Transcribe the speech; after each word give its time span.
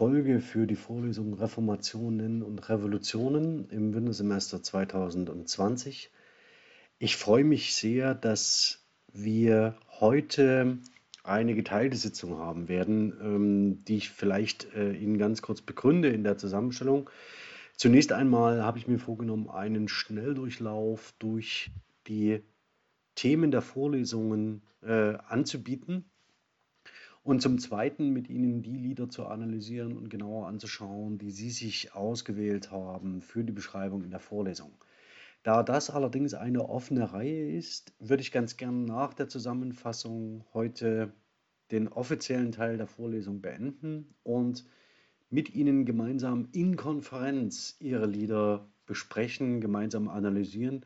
Folge 0.00 0.40
für 0.40 0.66
die 0.66 0.76
Vorlesung 0.76 1.34
Reformationen 1.34 2.42
und 2.42 2.70
Revolutionen 2.70 3.68
im 3.68 3.92
Wintersemester 3.92 4.62
2020. 4.62 6.10
Ich 6.98 7.16
freue 7.18 7.44
mich 7.44 7.74
sehr, 7.74 8.14
dass 8.14 8.82
wir 9.12 9.76
heute 10.00 10.78
eine 11.22 11.54
geteilte 11.54 11.98
Sitzung 11.98 12.38
haben 12.38 12.66
werden, 12.70 13.12
ähm, 13.20 13.84
die 13.84 13.98
ich 13.98 14.08
vielleicht 14.08 14.72
äh, 14.72 14.94
Ihnen 14.94 15.18
ganz 15.18 15.42
kurz 15.42 15.60
begründe 15.60 16.08
in 16.08 16.24
der 16.24 16.38
Zusammenstellung. 16.38 17.10
Zunächst 17.76 18.12
einmal 18.12 18.64
habe 18.64 18.78
ich 18.78 18.88
mir 18.88 18.98
vorgenommen, 18.98 19.50
einen 19.50 19.86
Schnelldurchlauf 19.86 21.12
durch 21.18 21.72
die 22.06 22.40
Themen 23.16 23.50
der 23.50 23.60
Vorlesungen 23.60 24.62
äh, 24.80 25.16
anzubieten 25.28 26.09
und 27.22 27.42
zum 27.42 27.58
Zweiten 27.58 28.10
mit 28.10 28.28
Ihnen 28.28 28.62
die 28.62 28.76
Lieder 28.76 29.08
zu 29.08 29.26
analysieren 29.26 29.96
und 29.96 30.08
genauer 30.08 30.46
anzuschauen, 30.46 31.18
die 31.18 31.30
Sie 31.30 31.50
sich 31.50 31.94
ausgewählt 31.94 32.70
haben 32.70 33.20
für 33.20 33.44
die 33.44 33.52
Beschreibung 33.52 34.02
in 34.02 34.10
der 34.10 34.20
Vorlesung. 34.20 34.72
Da 35.42 35.62
das 35.62 35.90
allerdings 35.90 36.34
eine 36.34 36.68
offene 36.68 37.12
Reihe 37.12 37.56
ist, 37.56 37.94
würde 37.98 38.22
ich 38.22 38.32
ganz 38.32 38.56
gern 38.56 38.84
nach 38.84 39.14
der 39.14 39.28
Zusammenfassung 39.28 40.44
heute 40.52 41.12
den 41.70 41.88
offiziellen 41.88 42.52
Teil 42.52 42.76
der 42.76 42.86
Vorlesung 42.86 43.40
beenden 43.40 44.14
und 44.22 44.66
mit 45.30 45.54
Ihnen 45.54 45.84
gemeinsam 45.84 46.48
in 46.52 46.76
Konferenz 46.76 47.76
Ihre 47.80 48.06
Lieder 48.06 48.68
besprechen, 48.86 49.60
gemeinsam 49.60 50.08
analysieren 50.08 50.84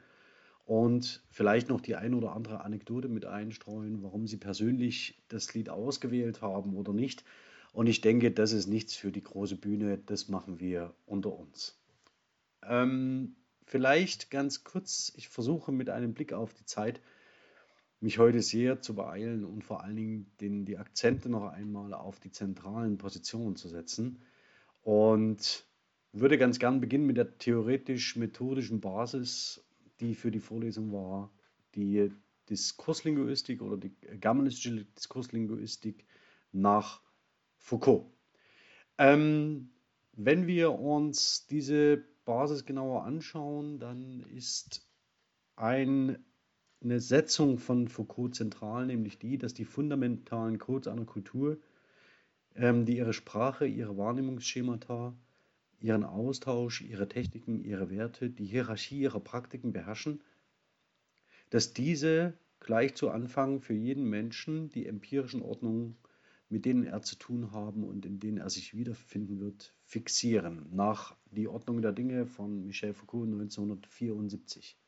und 0.65 1.23
vielleicht 1.31 1.69
noch 1.69 1.81
die 1.81 1.97
ein 1.97 2.15
oder 2.15 2.33
andere 2.33 2.63
Anekdote 2.63 3.09
mit 3.09 3.27
einstreuen, 3.27 4.03
warum 4.03 4.27
Sie 4.27 4.39
persönlich 4.39 5.23
das 5.29 5.53
Lied 5.55 5.69
ausgewählt 5.69 6.41
haben 6.41 6.75
oder 6.77 6.93
nicht. 6.93 7.25
Und 7.73 7.87
ich 7.87 8.01
denke, 8.01 8.31
das 8.31 8.53
ist 8.53 8.67
nichts 8.67 8.95
für 8.95 9.13
die 9.13 9.23
große 9.23 9.57
Bühne, 9.57 9.99
das 9.99 10.29
machen 10.29 10.61
wir 10.61 10.95
unter 11.07 11.37
uns. 11.37 11.79
Ähm, 12.63 13.37
vielleicht 13.67 14.31
ganz 14.31 14.65
kurz, 14.65 15.13
ich 15.17 15.29
versuche 15.29 15.73
mit 15.73 15.91
einem 15.91 16.15
Blick 16.15 16.33
auf 16.33 16.55
die 16.55 16.65
Zeit, 16.65 17.01
mich 18.01 18.19
heute 18.19 18.43
sehr 18.43 18.81
zu 18.81 18.95
beeilen 18.95 19.45
und 19.45 19.65
vor 19.65 19.83
allen 19.83 19.97
Dingen 19.97 20.31
den, 20.41 20.65
die 20.65 20.79
Akzente 20.79 21.29
noch 21.29 21.47
einmal 21.47 21.95
auf 21.95 22.21
die 22.21 22.31
zentralen 22.31 22.99
Positionen 22.99 23.57
zu 23.57 23.69
setzen. 23.69 24.21
Und 24.83 25.65
würde 26.13 26.39
ganz 26.39 26.59
gern 26.59 26.81
beginnen 26.81 27.07
mit 27.07 27.17
der 27.17 27.39
theoretisch-methodischen 27.39 28.81
Basis 28.81 29.65
die 30.01 30.15
für 30.15 30.31
die 30.31 30.41
Vorlesung 30.41 30.93
war, 30.93 31.31
die 31.75 32.11
Diskurslinguistik 32.49 33.63
oder 33.63 33.77
die 33.77 33.95
germanistische 34.21 34.85
Diskurslinguistik 34.85 36.05
nach 36.53 37.01
Foucault. 37.57 38.07
Ähm, 38.99 39.71
wenn 40.13 40.47
wir 40.47 40.73
uns 40.73 41.47
diese 41.47 42.05
Basis 42.25 42.65
genauer 42.65 43.05
anschauen, 43.05 43.79
dann 43.79 44.21
ist 44.21 44.89
ein, 45.57 46.25
eine 46.83 47.01
Setzung 47.01 47.59
von 47.59 47.89
Foucault 47.89 48.35
zentral, 48.35 48.87
nämlich 48.87 49.19
die, 49.19 49.39
dass 49.39 49.55
die 49.55 49.65
fundamentalen 49.65 50.59
Codes 50.59 50.89
einer 50.89 51.05
Kultur, 51.05 51.59
ähm, 52.55 52.85
die 52.85 52.99
ihre 52.99 53.13
Sprache, 53.13 53.67
ihre 53.67 53.97
Wahrnehmungsschemata, 53.97 55.17
ihren 55.81 56.05
Austausch, 56.05 56.83
ihre 56.83 57.09
Techniken, 57.09 57.65
ihre 57.65 57.91
Werte, 57.91 58.31
die 58.31 58.47
Hierarchie 58.47 59.01
ihrer 59.01 59.21
Praktiken 59.21 59.73
beherrschen, 59.73 60.23
dass 61.51 61.73
diese 61.73 62.35
gleich 62.61 62.95
zu 62.95 63.11
Anfang 63.11 63.61
für 63.61 63.75
jeden 63.75 64.09
Menschen 64.09 64.71
die 64.71 64.87
empirischen 64.87 65.43
Ordnungen, 65.43 65.97
mit 66.49 66.65
denen 66.65 66.85
er 66.85 67.03
zu 67.03 67.17
tun 67.17 67.53
haben 67.53 67.85
und 67.85 68.07
in 68.07 68.21
denen 68.21 68.39
er 68.39 68.51
sich 68.51 68.75
wiederfinden 68.75 69.41
wird, 69.41 69.75
fixieren, 69.85 70.67
nach 70.71 71.17
die 71.31 71.49
Ordnung 71.49 71.83
der 71.83 71.93
Dinge 71.93 72.27
von 72.27 72.65
Michel 72.65 72.95
Foucault 72.95 73.27
1974. 73.27 74.79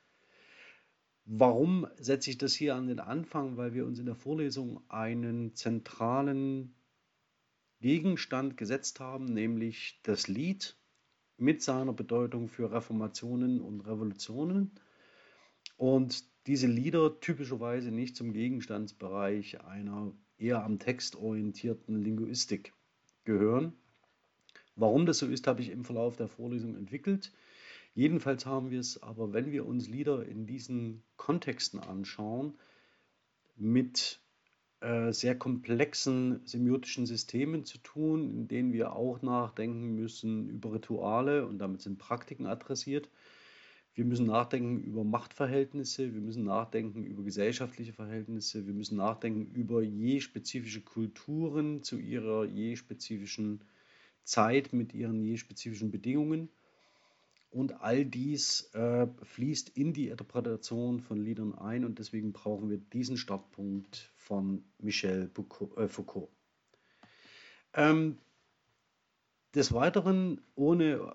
Warum 1.25 1.89
setze 1.99 2.31
ich 2.31 2.39
das 2.39 2.55
hier 2.55 2.77
an 2.77 2.87
den 2.87 3.01
Anfang? 3.01 3.57
Weil 3.57 3.75
wir 3.75 3.85
uns 3.85 3.99
in 3.99 4.07
der 4.07 4.15
Vorlesung 4.15 4.81
einen 4.89 5.57
zentralen 5.57 6.76
Gegenstand 7.81 8.57
gesetzt 8.57 9.01
haben, 9.01 9.27
nämlich 9.27 10.01
das 10.03 10.29
Lied 10.29 10.77
mit 11.37 11.63
seiner 11.63 11.93
Bedeutung 11.93 12.49
für 12.49 12.73
Reformationen 12.73 13.61
und 13.61 13.81
Revolutionen. 13.81 14.73
Und 15.77 16.25
diese 16.47 16.67
Lieder 16.67 17.21
typischerweise 17.21 17.91
nicht 17.91 18.17
zum 18.17 18.33
Gegenstandsbereich 18.33 19.63
einer 19.65 20.13
eher 20.39 20.65
am 20.65 20.79
Text 20.79 21.17
orientierten 21.17 22.03
Linguistik 22.03 22.73
gehören. 23.25 23.73
Warum 24.75 25.07
das 25.07 25.19
so 25.19 25.27
ist, 25.27 25.47
habe 25.47 25.63
ich 25.63 25.71
im 25.71 25.85
Verlauf 25.85 26.17
der 26.17 26.29
Vorlesung 26.29 26.77
entwickelt. 26.77 27.33
Jedenfalls 27.95 28.45
haben 28.45 28.71
wir 28.71 28.81
es 28.81 29.03
aber, 29.03 29.33
wenn 29.33 29.53
wir 29.53 29.67
uns 29.67 29.89
Lieder 29.89 30.27
in 30.27 30.47
diesen 30.47 31.03
Kontexten 31.17 31.81
anschauen, 31.81 32.55
mit 33.57 34.21
äh, 34.81 35.13
sehr 35.13 35.35
komplexen 35.39 36.41
semiotischen 36.45 37.07
Systemen 37.07 37.65
zu 37.65 37.79
tun, 37.79 38.31
in 38.31 38.49
denen 38.49 38.73
wir 38.73 38.95
auch 38.95 39.23
nachdenken 39.23 39.95
müssen 39.95 40.49
über 40.51 40.75
Rituale 40.75 41.47
und 41.47 41.59
damit 41.59 41.83
sind 41.83 41.99
Praktiken 41.99 42.47
adressiert. 42.47 43.09
Wir 43.95 44.05
müssen 44.05 44.27
nachdenken 44.27 44.83
über 44.83 45.05
Machtverhältnisse, 45.05 46.13
wir 46.13 46.21
müssen 46.21 46.45
nachdenken 46.45 47.05
über 47.05 47.23
gesellschaftliche 47.23 47.95
Verhältnisse, 47.95 48.67
wir 48.67 48.75
müssen 48.75 48.99
nachdenken 48.99 49.51
über 49.55 49.83
je 49.83 50.21
spezifische 50.21 50.83
Kulturen 50.83 51.83
zu 51.83 51.99
ihrer 51.99 52.45
je 52.45 52.77
spezifischen 52.77 53.65
Zeit 54.25 54.75
mit 54.75 54.93
ihren 54.93 55.23
je 55.23 55.39
spezifischen 55.39 55.91
Bedingungen. 55.91 56.51
Und 57.57 57.81
all 57.81 58.05
dies 58.05 58.69
äh, 58.75 59.07
fließt 59.23 59.71
in 59.79 59.95
die 59.95 60.09
Interpretation 60.09 61.01
von 61.01 61.17
Liedern 61.17 61.55
ein 61.55 61.87
und 61.87 61.99
deswegen 61.99 62.35
brauchen 62.35 62.69
wir 62.69 62.77
diesen 62.77 63.17
Startpunkt 63.17 64.13
von 64.15 64.63
Michel 64.77 65.31
äh, 65.77 65.89
Foucault. 65.89 66.29
Ähm, 67.73 68.19
des 69.55 69.73
Weiteren, 69.73 70.43
ohne 70.55 71.15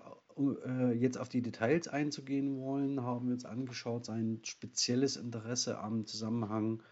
äh, 0.66 0.90
jetzt 0.94 1.16
auf 1.16 1.28
die 1.28 1.42
Details 1.42 1.86
einzugehen 1.86 2.58
wollen, 2.58 3.04
haben 3.04 3.28
wir 3.28 3.34
uns 3.34 3.44
angeschaut 3.44 4.04
sein 4.04 4.40
spezielles 4.42 5.14
Interesse 5.14 5.78
am 5.78 6.06
Zusammenhang 6.06 6.82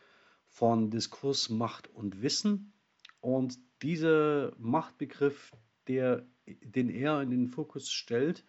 von 0.46 0.92
Diskurs, 0.92 1.48
Macht 1.48 1.92
und 1.92 2.22
Wissen. 2.22 2.72
Und 3.20 3.58
dieser 3.82 4.52
Machtbegriff, 4.58 5.50
der, 5.88 6.24
den 6.46 6.88
er 6.88 7.20
in 7.20 7.30
den 7.30 7.48
Fokus 7.48 7.90
stellt, 7.90 8.44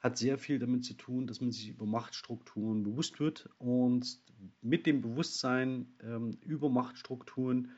hat 0.00 0.16
sehr 0.16 0.38
viel 0.38 0.58
damit 0.58 0.84
zu 0.84 0.94
tun, 0.94 1.26
dass 1.26 1.40
man 1.40 1.50
sich 1.50 1.68
über 1.68 1.86
Machtstrukturen 1.86 2.84
bewusst 2.84 3.18
wird 3.18 3.48
und 3.58 4.20
mit 4.62 4.86
dem 4.86 5.00
Bewusstsein 5.00 5.92
ähm, 6.02 6.38
über 6.42 6.68
Machtstrukturen 6.68 7.72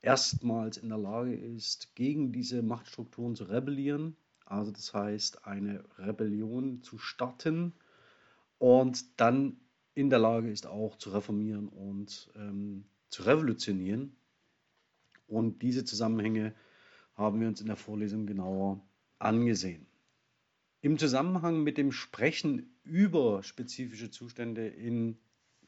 erstmals 0.00 0.76
in 0.76 0.88
der 0.88 0.98
Lage 0.98 1.34
ist, 1.34 1.94
gegen 1.94 2.32
diese 2.32 2.62
Machtstrukturen 2.62 3.36
zu 3.36 3.44
rebellieren. 3.44 4.16
Also 4.44 4.72
das 4.72 4.92
heißt, 4.94 5.46
eine 5.46 5.84
Rebellion 5.98 6.82
zu 6.82 6.98
starten 6.98 7.72
und 8.58 9.20
dann 9.20 9.60
in 9.94 10.10
der 10.10 10.18
Lage 10.18 10.50
ist, 10.50 10.66
auch 10.66 10.96
zu 10.96 11.10
reformieren 11.10 11.68
und 11.68 12.30
ähm, 12.36 12.84
zu 13.10 13.24
revolutionieren. 13.24 14.16
Und 15.26 15.62
diese 15.62 15.84
Zusammenhänge 15.84 16.54
haben 17.14 17.40
wir 17.40 17.48
uns 17.48 17.60
in 17.60 17.66
der 17.66 17.76
Vorlesung 17.76 18.26
genauer 18.26 18.80
angesehen. 19.18 19.86
Im 20.80 20.96
Zusammenhang 20.96 21.64
mit 21.64 21.76
dem 21.76 21.90
Sprechen 21.90 22.78
über 22.84 23.42
spezifische 23.42 24.12
Zustände 24.12 24.68
in 24.68 25.18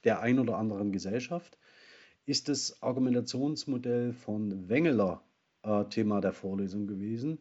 der 0.04 0.20
ein 0.20 0.38
oder 0.38 0.56
anderen 0.56 0.92
Gesellschaft 0.92 1.58
ist 2.26 2.48
das 2.48 2.80
Argumentationsmodell 2.80 4.12
von 4.12 4.68
Wengeler 4.68 5.24
äh, 5.64 5.84
Thema 5.86 6.20
der 6.20 6.32
Vorlesung 6.32 6.86
gewesen, 6.86 7.40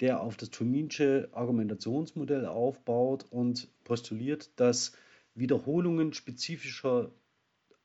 der 0.00 0.22
auf 0.22 0.38
das 0.38 0.48
Tuminsche 0.48 1.28
Argumentationsmodell 1.32 2.46
aufbaut 2.46 3.26
und 3.28 3.68
postuliert, 3.84 4.50
dass 4.56 4.92
Wiederholungen 5.34 6.14
spezifischer 6.14 7.12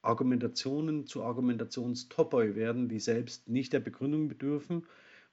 Argumentationen 0.01 1.05
zu 1.05 1.23
Argumentationstopoi 1.23 2.55
werden, 2.55 2.87
die 2.87 3.01
selbst 3.01 3.49
nicht 3.49 3.73
der 3.73 3.81
Begründung 3.81 4.29
bedürfen, 4.29 4.87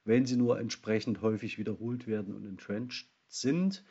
wenn 0.05 0.27
sie 0.27 0.37
nur 0.37 0.59
entsprechend 0.59 1.23
häufig 1.23 1.59
wiederholt 1.59 2.09
werden 2.09 2.35
und 2.35 2.45
entrenched 2.45 3.14
sind. 3.41 3.85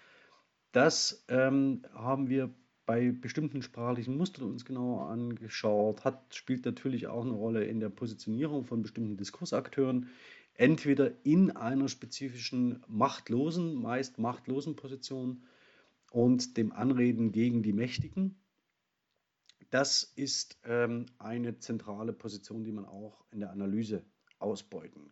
Das 0.72 1.24
ähm, 1.28 1.84
haben 1.94 2.30
wir 2.30 2.54
bei 2.86 3.12
bestimmten 3.12 3.62
sprachlichen 3.62 4.18
Mustern 4.18 4.50
uns 4.50 4.66
genauer 4.66 5.10
angeschaut, 5.10 6.04
hat, 6.04 6.36
spielt 6.36 6.66
natürlich 6.66 7.07
auch 7.07 7.24
eine 7.24 7.34
Rolle 7.34 7.63
in 7.63 7.80
der 7.80 7.90
Positionierung 7.90 8.66
von 8.66 8.81
bestimmten 8.81 9.18
Diskursakteuren, 9.18 10.10
entweder 10.56 11.12
in 11.25 11.51
einer 11.51 11.88
spezifischen 11.88 12.84
machtlosen, 12.88 13.75
meist 13.81 14.19
machtlosen 14.19 14.75
Position 14.75 15.44
und 16.12 16.57
dem 16.57 16.72
Anreden 16.72 17.31
gegen 17.31 17.63
die 17.63 17.74
Mächtigen. 17.74 18.36
Das 19.69 20.04
ist 20.04 20.60
ähm, 20.66 21.07
eine 21.18 21.57
zentrale 21.57 22.13
Position, 22.13 22.63
die 22.63 22.72
man 22.72 22.86
auch 22.86 23.24
in 23.31 23.40
der 23.40 23.51
Analyse 23.51 24.04
ausbeuten. 24.38 25.12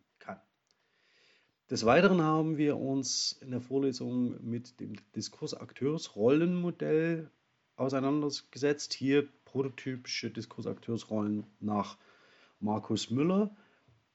Des 1.71 1.85
Weiteren 1.85 2.21
haben 2.21 2.57
wir 2.57 2.75
uns 2.75 3.37
in 3.39 3.51
der 3.51 3.61
Vorlesung 3.61 4.45
mit 4.45 4.81
dem 4.81 4.97
Diskursakteursrollenmodell 5.15 7.31
auseinandergesetzt. 7.77 8.91
Hier 8.91 9.29
prototypische 9.45 10.31
Diskursakteursrollen 10.31 11.45
nach 11.61 11.97
Markus 12.59 13.09
Müller. 13.09 13.55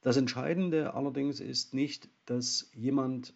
Das 0.02 0.18
Entscheidende 0.18 0.92
allerdings 0.92 1.40
ist 1.40 1.72
nicht, 1.72 2.10
dass 2.26 2.70
jemand 2.74 3.32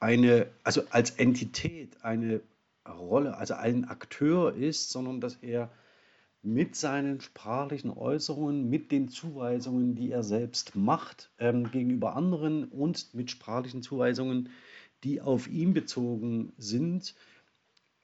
eine, 0.00 0.50
also 0.64 0.82
als 0.90 1.12
Entität 1.12 2.04
eine 2.04 2.42
Rolle, 2.86 3.38
also 3.38 3.54
ein 3.54 3.86
Akteur 3.86 4.54
ist, 4.54 4.90
sondern 4.90 5.22
dass 5.22 5.36
er 5.36 5.72
mit 6.44 6.76
seinen 6.76 7.20
sprachlichen 7.20 7.90
Äußerungen, 7.90 8.68
mit 8.68 8.92
den 8.92 9.08
Zuweisungen, 9.08 9.94
die 9.94 10.10
er 10.10 10.22
selbst 10.22 10.76
macht 10.76 11.30
ähm, 11.38 11.70
gegenüber 11.70 12.16
anderen 12.16 12.64
und 12.64 13.14
mit 13.14 13.30
sprachlichen 13.30 13.82
Zuweisungen, 13.82 14.50
die 15.04 15.20
auf 15.20 15.48
ihn 15.48 15.74
bezogen 15.74 16.52
sind, 16.58 17.14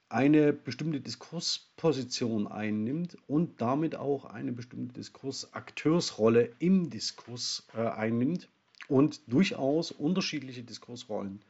eine 0.08 0.52
bestimmte 0.52 1.00
Diskursposition 1.00 2.48
einnimmt 2.48 3.16
und 3.28 3.60
damit 3.60 3.94
auch 3.94 4.24
eine 4.24 4.52
bestimmte 4.52 4.94
Diskursakteursrolle 4.94 6.50
im 6.58 6.90
Diskurs 6.90 7.68
äh, 7.74 7.82
einnimmt 7.82 8.48
und 8.88 9.20
durchaus 9.32 9.92
unterschiedliche 9.92 10.64
Diskursrollen 10.64 11.42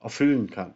erfüllen 0.00 0.48
kann. 0.48 0.74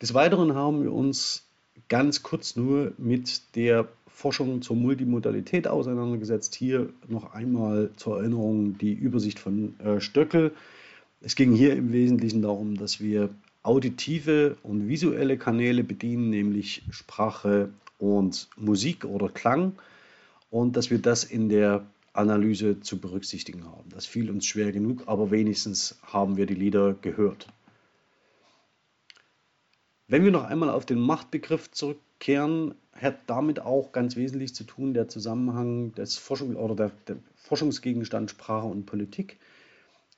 Des 0.00 0.14
Weiteren 0.14 0.54
haben 0.54 0.82
wir 0.82 0.92
uns 0.92 1.45
ganz 1.88 2.22
kurz 2.22 2.56
nur 2.56 2.92
mit 2.98 3.54
der 3.54 3.88
Forschung 4.08 4.62
zur 4.62 4.76
Multimodalität 4.76 5.68
auseinandergesetzt. 5.68 6.54
Hier 6.54 6.88
noch 7.06 7.34
einmal 7.34 7.90
zur 7.96 8.18
Erinnerung 8.18 8.78
die 8.78 8.94
Übersicht 8.94 9.38
von 9.38 9.78
äh, 9.80 10.00
Stöckel. 10.00 10.52
Es 11.20 11.34
ging 11.34 11.54
hier 11.54 11.74
im 11.76 11.92
Wesentlichen 11.92 12.42
darum, 12.42 12.76
dass 12.76 13.00
wir 13.00 13.30
auditive 13.62 14.56
und 14.62 14.88
visuelle 14.88 15.36
Kanäle 15.36 15.84
bedienen, 15.84 16.30
nämlich 16.30 16.82
Sprache 16.90 17.70
und 17.98 18.48
Musik 18.56 19.04
oder 19.04 19.28
Klang, 19.28 19.72
und 20.50 20.76
dass 20.76 20.90
wir 20.90 20.98
das 20.98 21.24
in 21.24 21.48
der 21.48 21.84
Analyse 22.12 22.80
zu 22.80 22.98
berücksichtigen 22.98 23.64
haben. 23.64 23.90
Das 23.90 24.06
fiel 24.06 24.30
uns 24.30 24.46
schwer 24.46 24.72
genug, 24.72 25.02
aber 25.06 25.30
wenigstens 25.30 25.98
haben 26.02 26.36
wir 26.36 26.46
die 26.46 26.54
Lieder 26.54 26.94
gehört. 26.94 27.48
Wenn 30.08 30.24
wir 30.24 30.30
noch 30.30 30.44
einmal 30.44 30.70
auf 30.70 30.86
den 30.86 31.00
Machtbegriff 31.00 31.70
zurückkehren, 31.72 32.74
hat 32.92 33.18
damit 33.26 33.60
auch 33.60 33.90
ganz 33.92 34.14
wesentlich 34.16 34.54
zu 34.54 34.64
tun 34.64 34.94
der 34.94 35.08
Zusammenhang 35.08 35.94
des 35.94 36.16
Forschung 36.16 36.54
oder 36.56 36.76
der, 36.76 36.92
der 37.08 37.16
Forschungsgegenstand 37.34 38.30
Sprache 38.30 38.66
und 38.66 38.86
Politik. 38.86 39.38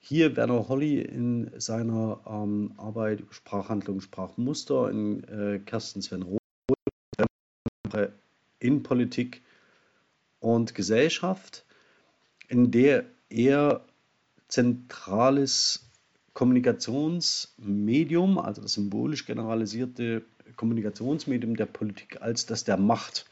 Hier 0.01 0.37
Werner 0.37 0.69
Holly 0.69 1.01
in 1.01 1.51
seiner 1.59 2.21
ähm, 2.27 2.73
Arbeit 2.77 3.23
Sprachhandlung, 3.31 4.01
Sprachmuster, 4.01 4.91
in 4.91 5.25
äh, 5.25 5.59
Kersten 5.59 6.03
Sven 6.03 6.23
Roth 6.23 6.39
in 8.61 8.83
Politik 8.83 9.43
und 10.41 10.75
Gesellschaft, 10.75 11.65
in 12.49 12.71
der 12.71 13.05
er 13.31 13.85
zentrales 14.49 15.88
Kommunikationsmedium, 16.39 18.39
also 18.39 18.63
das 18.63 18.75
symbolisch 18.75 19.27
generalisierte 19.27 20.25
Kommunikationsmedium 20.55 21.57
der 21.57 21.67
Politik 21.67 22.23
als 22.23 22.47
das 22.47 22.63
der 22.63 22.77
Macht 22.77 23.29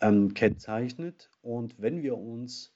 ähm, 0.00 0.34
kennzeichnet. 0.34 1.30
Und 1.42 1.80
wenn 1.80 2.02
wir 2.02 2.18
uns 2.18 2.74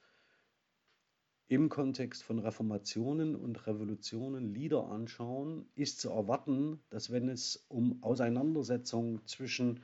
im 1.49 1.67
Kontext 1.67 2.23
von 2.23 2.39
Reformationen 2.39 3.35
und 3.35 3.67
Revolutionen 3.67 4.53
Lieder 4.53 4.87
anschauen, 4.87 5.65
ist 5.75 5.99
zu 5.99 6.09
erwarten, 6.09 6.79
dass 6.89 7.11
wenn 7.11 7.27
es 7.27 7.65
um 7.67 8.01
Auseinandersetzungen 8.01 9.19
zwischen 9.25 9.81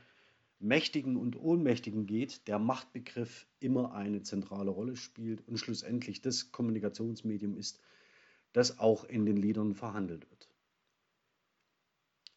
Mächtigen 0.58 1.18
und 1.18 1.36
Ohnmächtigen 1.36 2.06
geht, 2.06 2.48
der 2.48 2.60
Machtbegriff 2.60 3.46
immer 3.60 3.92
eine 3.92 4.22
zentrale 4.22 4.72
Rolle 4.72 4.96
spielt 4.96 5.46
und 5.50 5.58
schlussendlich 5.58 6.22
das 6.22 6.54
Kommunikationsmedium 6.54 7.58
ist, 7.58 7.82
das 8.56 8.80
auch 8.80 9.04
in 9.04 9.26
den 9.26 9.36
Liedern 9.36 9.76
verhandelt 9.76 10.30
wird. 10.30 10.48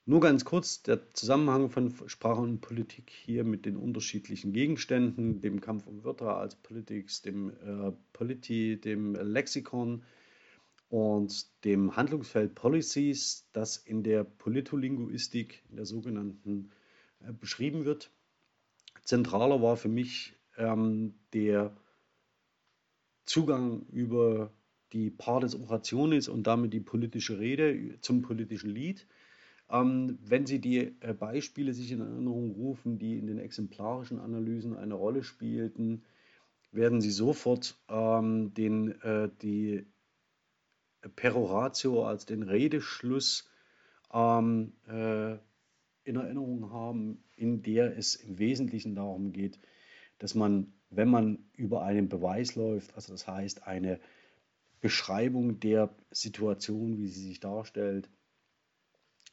Nur 0.05 0.21
ganz 0.21 0.45
kurz 0.45 0.83
der 0.83 1.13
Zusammenhang 1.13 1.71
von 1.71 1.95
Sprache 2.07 2.41
und 2.41 2.61
Politik 2.61 3.11
hier 3.11 3.45
mit 3.45 3.67
den 3.67 3.77
unterschiedlichen 3.77 4.53
Gegenständen, 4.53 5.41
dem 5.41 5.61
Kampf 5.61 5.87
um 5.87 6.03
Wörter 6.03 6.39
als 6.39 6.57
Politics, 6.57 7.23
dem 7.23 7.51
äh, 7.51 7.93
Polity, 8.13 8.81
dem 8.81 9.15
Lexikon 9.15 10.03
und 10.89 11.47
dem 11.65 11.95
Handlungsfeld 11.95 12.55
Policies, 12.57 13.47
das 13.53 13.77
in 13.77 14.03
der 14.03 14.25
Politolinguistik, 14.25 15.63
in 15.69 15.77
der 15.77 15.87
sogenannten, 15.87 16.71
äh, 17.21 17.33
beschrieben 17.33 17.85
wird. 17.85 18.11
Zentraler 19.05 19.63
war 19.63 19.77
für 19.77 19.89
mich 19.89 20.35
ähm, 20.57 21.15
der 21.33 21.77
Zugang 23.25 23.87
über 23.93 24.51
die 24.93 25.11
Partes 25.11 25.55
Orationis 25.55 26.29
und 26.29 26.47
damit 26.47 26.73
die 26.73 26.81
politische 26.81 27.39
Rede 27.39 27.99
zum 28.01 28.23
politischen 28.23 28.71
Lied. 28.71 29.07
Ähm, 29.71 30.19
wenn 30.23 30.47
Sie 30.47 30.61
die 30.61 30.95
äh, 31.01 31.13
Beispiele 31.13 31.75
sich 31.75 31.93
in 31.93 32.01
Erinnerung 32.01 32.53
rufen, 32.53 32.99
die 32.99 33.19
in 33.19 33.27
den 33.27 33.39
exemplarischen 33.39 34.19
Analysen 34.19 34.77
eine 34.77 34.95
Rolle 34.95 35.23
spielten, 35.23 36.03
werden 36.73 37.01
Sie 37.01 37.11
sofort 37.11 37.77
ähm, 37.89 38.55
den, 38.55 39.01
äh, 39.03 39.29
die 39.43 39.87
Peroratio 41.17 42.07
als 42.07 42.27
den 42.27 42.43
Redeschluss 42.43 43.49
ähm, 44.13 44.73
äh, 44.87 45.37
in 46.05 46.17
Erinnerung 46.17 46.73
haben, 46.73 47.23
in 47.37 47.63
der 47.63 47.97
es 47.97 48.15
im 48.15 48.39
Wesentlichen 48.39 48.95
darum 48.95 49.33
geht, 49.33 49.59
dass 50.19 50.35
man, 50.35 50.73
wenn 50.91 51.09
man 51.09 51.39
über 51.55 51.83
einen 51.83 52.09
Beweis 52.09 52.55
läuft, 52.55 52.95
also 52.95 53.13
das 53.13 53.29
heißt 53.29 53.67
eine 53.67 54.01
Beschreibung 54.81 55.61
der 55.61 55.95
Situation, 56.11 56.99
wie 56.99 57.09
sie 57.09 57.27
sich 57.27 57.41
darstellt, 57.41 58.09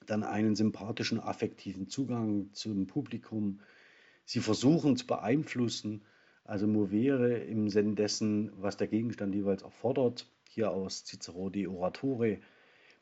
dann 0.06 0.24
einen 0.24 0.56
sympathischen 0.56 1.20
affektiven 1.20 1.88
Zugang 1.88 2.54
zum 2.54 2.88
Publikum. 2.88 3.60
Sie 4.26 4.40
versuchen 4.40 4.98
zu 4.98 5.08
beeinflussen, 5.08 6.04
also 6.44 6.68
movere 6.68 7.38
im 7.40 7.70
Sinn 7.70 7.96
dessen, 7.96 8.52
was 8.56 8.78
der 8.78 8.88
Gegenstand 8.88 9.34
jeweils 9.34 9.64
erfordert, 9.64 10.28
hier 10.50 10.72
aus 10.72 11.06
Cicero 11.06 11.50
de 11.50 11.68
Oratore. 11.68 12.40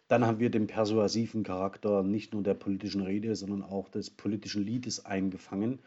Dann 0.08 0.26
haben 0.26 0.40
wir 0.40 0.50
den 0.50 0.68
persuasiven 0.68 1.44
Charakter 1.44 2.04
nicht 2.04 2.34
nur 2.34 2.44
der 2.44 2.54
politischen 2.54 3.02
Rede, 3.02 3.36
sondern 3.36 3.64
auch 3.64 3.90
des 3.90 4.10
politischen 4.10 4.64
Liedes 4.64 5.06
eingefangen, 5.06 5.80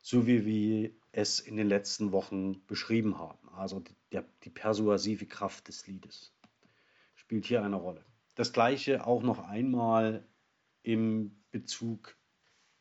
so 0.00 0.26
wie 0.26 0.44
wir 0.44 0.90
es 1.12 1.40
in 1.40 1.56
den 1.56 1.68
letzten 1.68 2.12
Wochen 2.12 2.64
beschrieben 2.66 3.18
haben. 3.18 3.47
Also 3.58 3.82
der, 4.12 4.24
die 4.44 4.50
persuasive 4.50 5.26
Kraft 5.26 5.68
des 5.68 5.86
Liedes 5.86 6.32
spielt 7.14 7.44
hier 7.44 7.62
eine 7.62 7.76
Rolle. 7.76 8.04
Das 8.34 8.52
gleiche 8.52 9.06
auch 9.06 9.22
noch 9.22 9.40
einmal 9.40 10.24
im 10.82 11.36
Bezug 11.50 12.16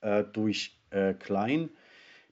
äh, 0.02 0.24
durch 0.24 0.80
äh, 0.92 1.14
Klein, 1.14 1.70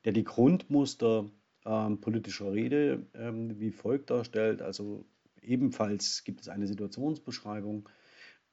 der 0.05 0.13
die 0.13 0.23
Grundmuster 0.23 1.25
äh, 1.65 1.89
politischer 1.95 2.53
Rede 2.53 3.05
ähm, 3.15 3.59
wie 3.59 3.71
folgt 3.71 4.11
darstellt. 4.11 4.61
Also 4.61 5.05
ebenfalls 5.41 6.23
gibt 6.23 6.41
es 6.41 6.49
eine 6.49 6.67
Situationsbeschreibung, 6.67 7.89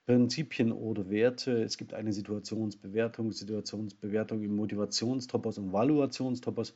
Prinzipien 0.06 0.72
oder 0.72 1.10
Werte. 1.10 1.62
Es 1.62 1.76
gibt 1.76 1.94
eine 1.94 2.12
Situationsbewertung, 2.12 3.32
Situationsbewertung 3.32 4.42
im 4.42 4.56
Motivationstopos 4.56 5.58
und 5.58 5.72
Valuationstopos 5.72 6.74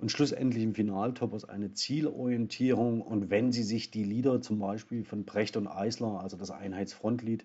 und 0.00 0.10
schlussendlich 0.10 0.62
im 0.64 0.74
Finaltopos 0.74 1.44
eine 1.44 1.72
Zielorientierung. 1.72 3.02
Und 3.02 3.30
wenn 3.30 3.52
Sie 3.52 3.62
sich 3.62 3.90
die 3.90 4.04
Lieder 4.04 4.40
zum 4.40 4.58
Beispiel 4.58 5.04
von 5.04 5.24
Brecht 5.24 5.56
und 5.56 5.66
Eisler, 5.66 6.20
also 6.20 6.36
das 6.36 6.50
Einheitsfrontlied 6.50 7.44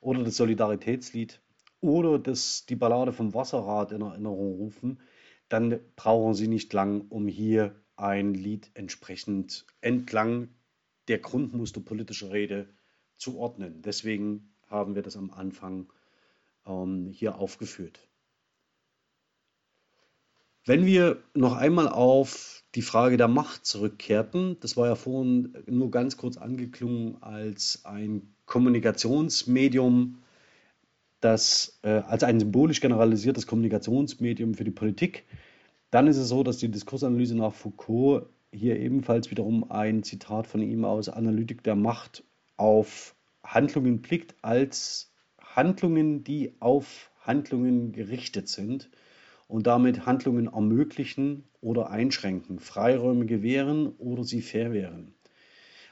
oder 0.00 0.24
das 0.24 0.36
Solidaritätslied 0.36 1.40
oder 1.80 2.18
das, 2.18 2.66
die 2.66 2.76
Ballade 2.76 3.12
vom 3.12 3.32
Wasserrad 3.32 3.92
in 3.92 4.00
Erinnerung 4.00 4.54
rufen, 4.56 5.00
dann 5.48 5.78
brauchen 5.96 6.34
Sie 6.34 6.48
nicht 6.48 6.72
lang, 6.72 7.06
um 7.10 7.28
hier 7.28 7.80
ein 7.96 8.34
Lied 8.34 8.70
entsprechend 8.74 9.66
entlang 9.80 10.48
der 11.08 11.18
Grundmuster 11.18 11.80
politischer 11.80 12.32
Rede 12.32 12.68
zu 13.16 13.38
ordnen. 13.38 13.82
Deswegen 13.82 14.54
haben 14.66 14.94
wir 14.94 15.02
das 15.02 15.16
am 15.16 15.30
Anfang 15.30 15.92
ähm, 16.66 17.10
hier 17.12 17.38
aufgeführt. 17.38 18.08
Wenn 20.66 20.86
wir 20.86 21.22
noch 21.34 21.56
einmal 21.56 21.88
auf 21.88 22.64
die 22.74 22.80
Frage 22.80 23.18
der 23.18 23.28
Macht 23.28 23.66
zurückkehrten, 23.66 24.56
das 24.60 24.78
war 24.78 24.86
ja 24.86 24.94
vorhin 24.94 25.54
nur 25.66 25.90
ganz 25.90 26.16
kurz 26.16 26.38
angeklungen 26.38 27.22
als 27.22 27.82
ein 27.84 28.34
Kommunikationsmedium, 28.46 30.22
das 31.20 31.78
äh, 31.82 31.88
als 31.90 32.24
ein 32.24 32.40
symbolisch 32.40 32.80
generalisiertes 32.80 33.46
Kommunikationsmedium 33.46 34.54
für 34.54 34.64
die 34.64 34.70
Politik, 34.70 35.24
dann 35.90 36.06
ist 36.06 36.16
es 36.16 36.28
so, 36.28 36.42
dass 36.42 36.56
die 36.56 36.70
Diskursanalyse 36.70 37.36
nach 37.36 37.52
Foucault 37.52 38.26
hier 38.50 38.78
ebenfalls 38.78 39.30
wiederum 39.30 39.70
ein 39.70 40.02
Zitat 40.02 40.46
von 40.46 40.62
ihm 40.62 40.86
aus 40.86 41.10
Analytik 41.10 41.62
der 41.62 41.76
Macht 41.76 42.24
auf 42.56 43.14
Handlungen 43.42 44.00
blickt 44.00 44.34
als 44.40 45.12
Handlungen, 45.38 46.24
die 46.24 46.54
auf 46.60 47.10
Handlungen 47.20 47.92
gerichtet 47.92 48.48
sind 48.48 48.88
und 49.54 49.68
damit 49.68 50.04
Handlungen 50.04 50.48
ermöglichen 50.48 51.44
oder 51.60 51.88
einschränken, 51.88 52.58
Freiräume 52.58 53.24
gewähren 53.24 53.86
oder 53.98 54.24
sie 54.24 54.42
verwehren. 54.42 55.14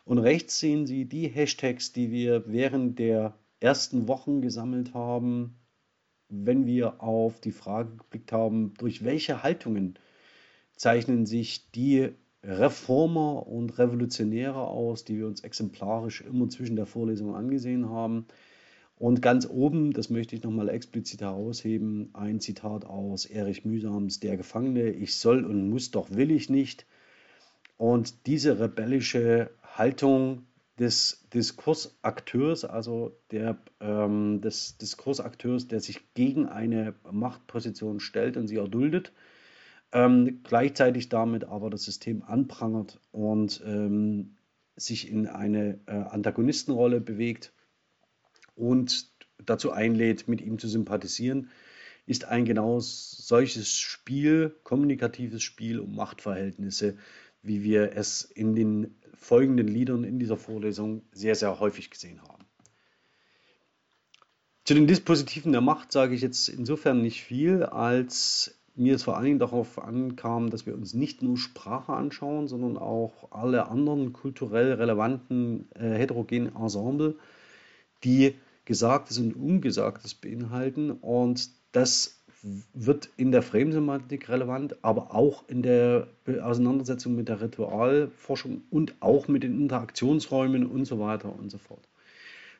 Und 0.05 0.19
rechts 0.19 0.59
sehen 0.59 0.85
Sie 0.85 1.05
die 1.05 1.29
Hashtags, 1.29 1.93
die 1.93 2.11
wir 2.11 2.43
während 2.49 2.99
der 2.99 3.39
ersten 3.61 4.09
Wochen 4.09 4.41
gesammelt 4.41 4.95
haben, 4.95 5.61
wenn 6.29 6.67
wir 6.67 7.05
auf 7.05 7.41
die 7.41 7.53
Frage 7.53 7.95
geblickt 7.99 8.33
haben, 8.33 8.75
durch 8.79 9.05
welche 9.05 9.45
Haltungen 9.45 9.97
zeichnen 10.75 11.25
sich 11.25 11.71
die 11.71 12.09
Reformer 12.43 13.47
und 13.47 13.79
Revolutionäre 13.79 14.67
aus, 14.67 15.05
die 15.05 15.19
wir 15.19 15.29
uns 15.29 15.45
exemplarisch 15.45 16.23
immer 16.23 16.49
zwischen 16.49 16.75
der 16.75 16.87
Vorlesung 16.87 17.37
angesehen 17.37 17.89
haben. 17.89 18.27
Und 19.03 19.21
ganz 19.21 19.49
oben, 19.51 19.93
das 19.93 20.11
möchte 20.11 20.37
ich 20.37 20.45
nochmal 20.45 20.69
explizit 20.69 21.23
herausheben, 21.23 22.11
ein 22.13 22.39
Zitat 22.39 22.85
aus 22.85 23.25
Erich 23.25 23.65
Mühsams 23.65 24.21
Der 24.21 24.37
Gefangene, 24.37 24.91
ich 24.91 25.17
soll 25.17 25.45
und 25.45 25.69
muss, 25.69 25.91
doch 25.91 26.13
will 26.13 26.31
ich 26.31 26.49
nicht. 26.49 26.87
Und 27.77 28.29
diese 28.29 28.61
rebellische 28.61 29.51
Haltung 29.61 30.47
des 30.79 31.27
Diskursakteurs, 31.35 32.65
also 32.65 33.19
der, 33.33 33.59
ähm, 33.81 34.41
des 34.41 34.79
Diskursakteurs, 34.79 35.67
der 35.67 35.81
sich 35.81 36.15
gegen 36.15 36.47
eine 36.47 36.95
Machtposition 37.11 37.99
stellt 37.99 38.37
und 38.37 38.47
sie 38.47 38.59
erduldet, 38.59 39.11
ähm, 39.91 40.43
gleichzeitig 40.45 41.09
damit 41.09 41.43
aber 41.43 41.71
das 41.71 41.83
System 41.83 42.23
anprangert 42.23 43.01
und 43.11 43.65
ähm, 43.67 44.37
sich 44.77 45.11
in 45.11 45.27
eine 45.27 45.81
äh, 45.87 45.91
Antagonistenrolle 45.91 47.01
bewegt 47.01 47.53
und 48.55 49.11
dazu 49.45 49.73
einlädt, 49.73 50.29
mit 50.29 50.41
ihm 50.41 50.59
zu 50.59 50.69
sympathisieren, 50.69 51.51
ist 52.07 52.25
ein 52.25 52.45
genau 52.45 52.81
solches 52.81 53.79
Spiel, 53.79 54.57
kommunikatives 54.65 55.43
Spiel 55.43 55.79
um 55.81 55.95
Machtverhältnisse, 55.95 56.97
wie 57.43 57.63
wir 57.63 57.97
es 57.97 58.23
in 58.23 58.55
den 58.55 58.97
folgenden 59.15 59.69
Liedern 59.69 60.05
in 60.05 60.19
dieser 60.19 60.37
Vorlesung 60.37 61.03
sehr, 61.13 61.35
sehr 61.35 61.61
häufig 61.61 61.91
gesehen 61.91 62.21
haben. 62.23 62.45
Zu 64.65 64.75
den 64.75 64.87
Dispositiven 64.87 65.53
der 65.53 65.61
Macht 65.61 65.93
sage 65.93 66.15
ich 66.15 66.21
jetzt 66.21 66.49
insofern 66.49 67.03
nicht 67.03 67.23
viel, 67.23 67.65
als 67.65 68.59
mir 68.75 68.95
es 68.95 69.03
vor 69.03 69.17
allen 69.17 69.27
Dingen 69.27 69.39
darauf 69.39 69.83
ankam, 69.83 70.51
dass 70.51 70.67
wir 70.67 70.75
uns 70.75 70.95
nicht 70.95 71.23
nur 71.23 71.37
Sprache 71.37 71.93
anschauen, 71.93 72.49
sondern 72.49 72.79
auch 72.79 73.33
alle 73.33 73.69
anderen 73.69 74.13
kulturell 74.13 74.73
relevanten 74.73 75.69
äh, 75.75 75.91
heterogenen 75.91 76.55
Ensemble, 76.55 77.17
die 78.05 78.35
Gesagtes 78.65 79.19
und 79.19 79.35
Ungesagtes 79.35 80.15
beinhalten. 80.15 80.91
Und 80.91 81.51
das 81.73 82.23
wird 82.75 83.09
in 83.17 83.31
der 83.31 83.43
Frame-Semantik 83.43 84.29
relevant, 84.29 84.77
aber 84.83 85.15
auch 85.15 85.49
in 85.49 85.63
der 85.63 86.09
Auseinandersetzung 86.43 87.15
mit 87.15 87.29
der 87.29 87.41
Ritualforschung 87.41 88.63
und 88.71 88.95
auch 89.01 89.29
mit 89.29 89.45
den 89.45 89.61
Interaktionsräumen 89.61 90.67
und 90.67 90.85
so 90.85 90.99
weiter 90.99 91.33
und 91.33 91.51
so 91.51 91.59
fort. 91.59 91.89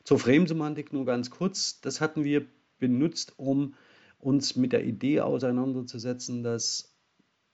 Zur 0.03 0.19
Frame-Semantik 0.19 0.93
nur 0.93 1.05
ganz 1.05 1.29
kurz. 1.29 1.81
Das 1.81 2.01
hatten 2.01 2.23
wir 2.23 2.45
benutzt, 2.79 3.33
um 3.37 3.73
uns 4.19 4.55
mit 4.55 4.71
der 4.71 4.85
Idee 4.85 5.21
auseinanderzusetzen, 5.21 6.43
dass 6.43 6.93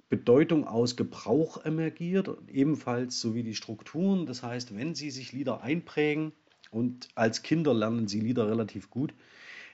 Bedeutung 0.09 0.67
aus 0.67 0.95
Gebrauch 0.95 1.63
emergiert, 1.63 2.29
ebenfalls 2.47 3.19
sowie 3.19 3.43
die 3.43 3.55
Strukturen. 3.55 4.25
Das 4.25 4.41
heißt, 4.41 4.75
wenn 4.75 4.95
Sie 4.95 5.11
sich 5.11 5.31
Lieder 5.33 5.61
einprägen, 5.61 6.31
und 6.71 7.09
als 7.15 7.41
Kinder 7.41 7.73
lernen 7.73 8.07
Sie 8.07 8.19
Lieder 8.19 8.49
relativ 8.49 8.89
gut, 8.89 9.13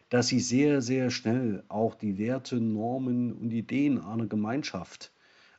dass 0.10 0.28
sie 0.28 0.40
sehr, 0.40 0.82
sehr 0.82 1.10
schnell 1.10 1.64
auch 1.68 1.96
die 1.96 2.18
Werte, 2.18 2.58
Normen 2.58 3.34
und 3.34 3.52
Ideen 3.52 4.00
einer 4.00 4.28
Gemeinschaft 4.28 5.12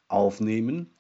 aufnehmen 0.09 0.91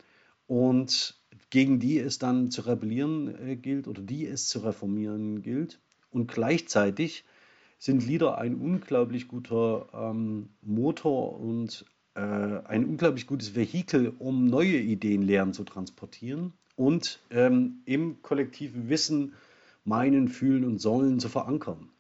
und 0.47 1.21
gegen 1.51 1.79
die 1.79 1.99
es 1.99 2.19
dann 2.19 2.51
zu 2.51 2.63
rebellieren 2.63 3.35
äh, 3.49 3.57
gilt 3.57 3.87
oder 3.89 4.03
die 4.03 4.27
es 4.27 4.49
zu 4.49 4.61
reformieren 4.61 5.43
gilt. 5.43 5.81
Und 6.11 6.31
gleichzeitig 6.31 7.25
sind 7.79 8.05
Lieder 8.05 8.39
ein 8.39 8.57
unglaublich 8.57 9.29
guter 9.29 9.89
ähm, 9.93 10.49
Motor 10.63 11.39
und 11.39 11.85
äh, 12.15 12.21
ein 12.21 12.85
unglaublich 12.85 13.27
gutes 13.27 13.55
Vehikel, 13.55 14.13
um 14.19 14.47
neue 14.47 14.79
Ideen 14.79 15.23
lernen 15.23 15.53
zu 15.53 15.65
transportieren 15.65 16.53
und 16.75 17.21
ähm, 17.31 17.83
im 17.85 18.23
kollektiven 18.23 18.89
Wissen 18.89 19.35
meinen, 19.87 20.29
fühlen 20.29 20.65
und 20.65 20.79
sollen 20.79 21.21
zu 21.21 21.29
verankern. 21.29 21.91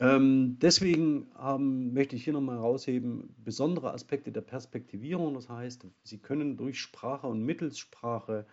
Ähm, 0.00 0.58
deswegen 0.60 1.28
ähm, 1.40 1.92
möchte 1.92 2.16
ich 2.16 2.24
hier 2.24 2.32
nochmal 2.32 2.56
herausheben, 2.56 3.34
besondere 3.38 3.92
Aspekte 3.92 4.32
der 4.32 4.40
Perspektivierung. 4.40 5.34
Das 5.34 5.48
heißt, 5.48 5.86
Sie 6.02 6.18
können 6.18 6.56
durch 6.56 6.80
Sprache 6.80 7.28
und 7.28 7.44
Mittelssprache 7.44 8.46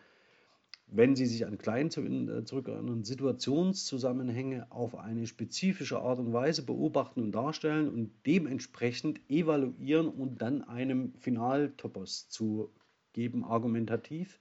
wenn 0.92 1.16
Sie 1.16 1.26
sich 1.26 1.46
an 1.46 1.58
Klein 1.58 1.88
äh, 1.88 2.44
zurückerinnern, 2.44 3.06
Situationszusammenhänge 3.06 4.68
auf 4.70 4.96
eine 4.96 5.26
spezifische 5.26 6.00
Art 6.00 6.20
und 6.20 6.34
Weise 6.34 6.66
beobachten 6.66 7.22
und 7.24 7.32
darstellen 7.32 7.88
und 7.88 8.12
dementsprechend 8.26 9.22
evaluieren 9.30 10.10
und 10.10 10.42
dann 10.42 10.64
einem 10.64 11.14
Finaltopos 11.16 12.28
zu 12.28 12.72
geben, 13.14 13.46
argumentativ. 13.46 14.40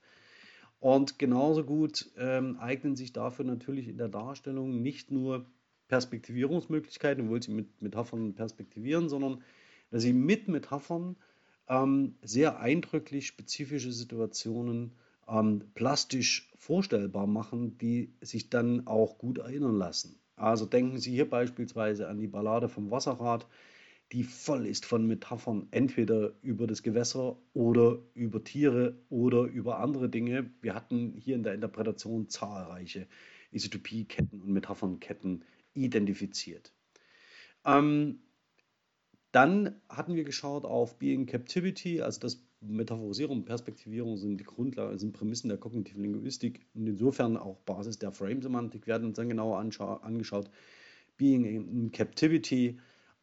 Und 0.81 1.19
genauso 1.19 1.63
gut 1.63 2.09
ähm, 2.17 2.57
eignen 2.59 2.95
sich 2.95 3.13
dafür 3.13 3.45
natürlich 3.45 3.87
in 3.87 3.97
der 3.97 4.09
Darstellung 4.09 4.81
nicht 4.81 5.11
nur 5.11 5.45
Perspektivierungsmöglichkeiten, 5.89 7.25
obwohl 7.25 7.43
sie 7.43 7.51
mit 7.51 7.83
Metaphern 7.83 8.33
perspektivieren, 8.33 9.07
sondern 9.07 9.43
dass 9.91 10.01
sie 10.01 10.11
mit 10.11 10.47
Metaphern 10.47 11.17
ähm, 11.69 12.15
sehr 12.23 12.59
eindrücklich 12.59 13.27
spezifische 13.27 13.91
Situationen 13.91 14.93
ähm, 15.29 15.61
plastisch 15.75 16.51
vorstellbar 16.57 17.27
machen, 17.27 17.77
die 17.77 18.15
sich 18.19 18.49
dann 18.49 18.87
auch 18.87 19.19
gut 19.19 19.37
erinnern 19.37 19.77
lassen. 19.77 20.19
Also 20.35 20.65
denken 20.65 20.97
Sie 20.97 21.11
hier 21.11 21.29
beispielsweise 21.29 22.07
an 22.07 22.17
die 22.17 22.27
Ballade 22.27 22.69
vom 22.69 22.89
Wasserrad, 22.89 23.45
die 24.11 24.23
voll 24.23 24.65
ist 24.65 24.85
von 24.85 25.07
Metaphern, 25.07 25.67
entweder 25.71 26.33
über 26.41 26.67
das 26.67 26.83
Gewässer 26.83 27.37
oder 27.53 27.99
über 28.13 28.43
Tiere 28.43 28.97
oder 29.09 29.43
über 29.43 29.79
andere 29.79 30.09
Dinge. 30.09 30.49
Wir 30.61 30.75
hatten 30.75 31.13
hier 31.17 31.35
in 31.35 31.43
der 31.43 31.53
Interpretation 31.53 32.27
zahlreiche 32.27 33.07
Isotopieketten 33.51 34.41
und 34.41 34.49
Metaphernketten 34.49 35.45
identifiziert. 35.73 36.73
Ähm, 37.65 38.19
dann 39.31 39.79
hatten 39.87 40.15
wir 40.15 40.25
geschaut 40.25 40.65
auf 40.65 40.99
Being 40.99 41.25
Captivity, 41.25 42.01
also 42.01 42.19
das 42.19 42.43
Metaphorisierung 42.59 43.39
und 43.39 43.45
Perspektivierung 43.45 44.17
sind 44.17 44.37
die 44.37 44.43
Grundlage, 44.43 44.99
sind 44.99 45.13
Prämissen 45.13 45.47
der 45.47 45.57
kognitiven 45.57 46.03
Linguistik 46.03 46.65
und 46.73 46.85
insofern 46.85 47.37
auch 47.37 47.57
Basis 47.61 47.97
der 47.97 48.11
Frame-Semantik. 48.11 48.87
Werden 48.87 49.07
uns 49.07 49.15
dann 49.15 49.29
genauer 49.29 49.57
angeschaut. 49.57 50.49
Being 51.17 51.45
in 51.45 51.91
Captivity 51.91 52.77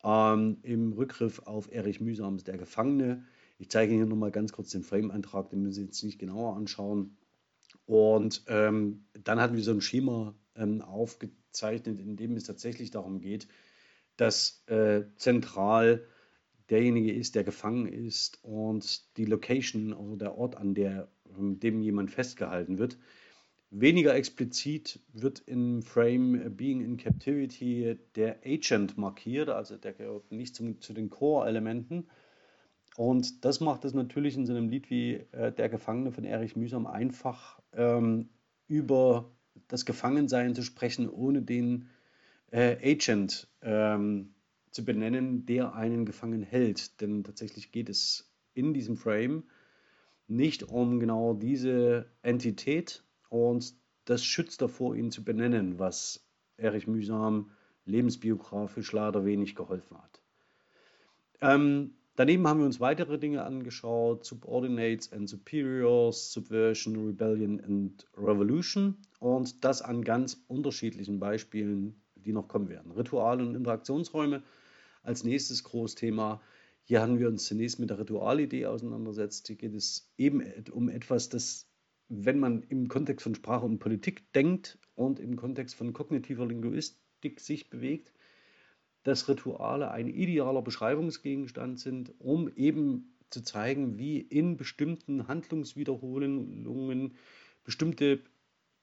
ähm, 0.05 0.59
im 0.62 0.93
Rückgriff 0.93 1.40
auf 1.40 1.73
Erich 1.73 2.00
Mühsams 2.00 2.45
Der 2.45 2.59
Gefangene. 2.59 3.25
Ich 3.59 3.71
zeige 3.71 3.93
Ihnen 3.93 4.02
hier 4.02 4.09
nochmal 4.09 4.31
ganz 4.31 4.52
kurz 4.52 4.71
den 4.71 4.83
Frame-Eintrag, 4.83 5.50
den 5.50 5.62
müssen 5.62 5.75
Sie 5.75 5.85
jetzt 5.85 6.02
nicht 6.05 6.19
genauer 6.19 6.57
anschauen. 6.57 7.17
Und 7.87 8.45
ähm, 8.49 9.07
dann 9.14 9.40
hatten 9.40 9.57
wir 9.57 9.62
so 9.62 9.73
ein 9.73 9.81
Schema 9.81 10.35
ähm, 10.55 10.83
aufgezeichnet, 10.83 12.00
in 12.00 12.17
dem 12.17 12.37
es 12.37 12.45
tatsächlich 12.45 12.90
darum 12.90 13.21
geht, 13.21 13.49
dass 14.17 14.62
äh, 14.67 15.05
zentral 15.17 16.05
derjenige 16.71 17.12
ist, 17.12 17.35
der 17.35 17.45
gefangen 17.45 17.87
ist 17.87 18.43
und 18.45 19.17
die 19.17 19.25
Location, 19.25 19.95
also 19.95 20.17
der 20.17 20.37
Ort, 20.37 20.57
an 20.57 20.75
der, 20.75 21.11
ähm, 21.37 21.59
dem 21.61 21.83
jemand 21.83 22.11
festgehalten 22.11 22.78
wird. 22.78 22.99
Weniger 23.71 24.15
explizit 24.15 25.01
wird 25.13 25.43
im 25.47 25.83
Frame 25.83 26.57
Being 26.57 26.81
in 26.81 26.97
Captivity 26.97 27.99
der 28.15 28.39
Agent 28.45 28.97
markiert, 28.97 29.51
also 29.51 29.77
der 29.77 29.93
gehört 29.93 30.33
nicht 30.33 30.57
zum, 30.57 30.81
zu 30.81 30.95
den 30.95 31.11
Core-Elementen. 31.11 32.09
Und 32.97 33.45
das 33.45 33.61
macht 33.61 33.85
es 33.85 33.93
natürlich 33.93 34.37
in 34.37 34.47
so 34.47 34.55
einem 34.55 34.71
Lied 34.71 34.89
wie 34.91 35.15
äh, 35.33 35.53
Der 35.53 35.69
Gefangene 35.69 36.13
von 36.13 36.25
Erich 36.25 36.57
Mühsam 36.57 36.87
einfach 36.87 37.61
ähm, 37.73 38.31
über 38.69 39.31
das 39.69 39.85
Gefangensein 39.85 40.55
zu 40.55 40.63
sprechen, 40.63 41.09
ohne 41.09 41.43
den 41.43 41.91
äh, 42.51 42.77
Agent 42.83 43.49
ähm, 43.61 44.35
zu 44.71 44.85
benennen, 44.85 45.45
der 45.45 45.75
einen 45.75 46.07
gefangen 46.07 46.43
hält. 46.43 47.01
Denn 47.03 47.23
tatsächlich 47.23 47.71
geht 47.71 47.91
es 47.91 48.33
in 48.55 48.73
diesem 48.73 48.97
Frame 48.97 49.45
nicht 50.27 50.63
um 50.63 50.99
genau 51.01 51.35
diese 51.35 52.11
Entität 52.23 53.05
und 53.28 53.75
das 54.04 54.25
schützt 54.25 54.62
davor, 54.62 54.94
ihn 54.97 55.11
zu 55.11 55.23
benennen, 55.23 55.78
was 55.78 56.26
Erich 56.56 56.87
Mühsam 56.87 57.50
lebensbiografisch 57.85 58.92
leider 58.92 59.25
wenig 59.25 59.54
geholfen 59.54 59.97
hat. 59.99 60.23
Ähm, 61.40 61.94
daneben 62.16 62.47
haben 62.47 62.61
wir 62.61 62.66
uns 62.66 62.80
weitere 62.80 63.18
Dinge 63.18 63.44
angeschaut: 63.44 64.25
Subordinates 64.25 65.12
and 65.12 65.28
Superiors, 65.28 66.32
Subversion, 66.32 67.06
Rebellion 67.06 67.61
and 67.61 68.06
Revolution 68.16 68.97
und 69.20 69.64
das 69.64 69.82
an 69.82 70.04
ganz 70.04 70.42
unterschiedlichen 70.49 71.18
Beispielen, 71.18 72.00
die 72.16 72.32
noch 72.32 72.49
kommen 72.49 72.68
werden. 72.68 72.92
Rituale 72.92 73.44
und 73.44 73.54
Interaktionsräume 73.54 74.42
als 75.02 75.25
nächstes 75.25 75.64
Großthema. 75.64 76.40
Hier 76.85 77.02
haben 77.02 77.18
wir 77.18 77.28
uns 77.28 77.44
zunächst 77.44 77.78
mit 77.78 77.90
der 77.90 77.99
Ritualidee 77.99 78.66
auseinandersetzt. 78.66 79.47
Hier 79.47 79.56
geht 79.56 79.75
es 79.75 80.11
eben 80.16 80.42
um 80.73 80.88
etwas, 80.88 81.28
das, 81.28 81.66
wenn 82.09 82.38
man 82.38 82.62
im 82.65 82.88
Kontext 82.88 83.25
von 83.25 83.35
Sprache 83.35 83.67
und 83.67 83.79
Politik 83.79 84.33
denkt 84.33 84.79
und 84.95 85.21
im 85.21 85.37
Kontext 85.37 85.75
von 85.75 85.93
kognitiver 85.93 86.47
Linguistik 86.47 87.41
sich 87.41 87.69
bewegt, 87.71 88.12
dass 89.03 89.29
Rituale 89.29 89.91
ein 89.91 90.09
idealer 90.09 90.62
Beschreibungsgegenstand 90.62 91.81
sind, 91.81 92.15
um 92.19 92.50
eben 92.57 93.15
zu 93.31 93.43
zeigen, 93.43 93.99
wie 93.99 94.21
in 94.21 94.57
bestimmten 94.57 95.27
Handlungswiederholungen 95.29 97.15
bestimmte 97.65 98.21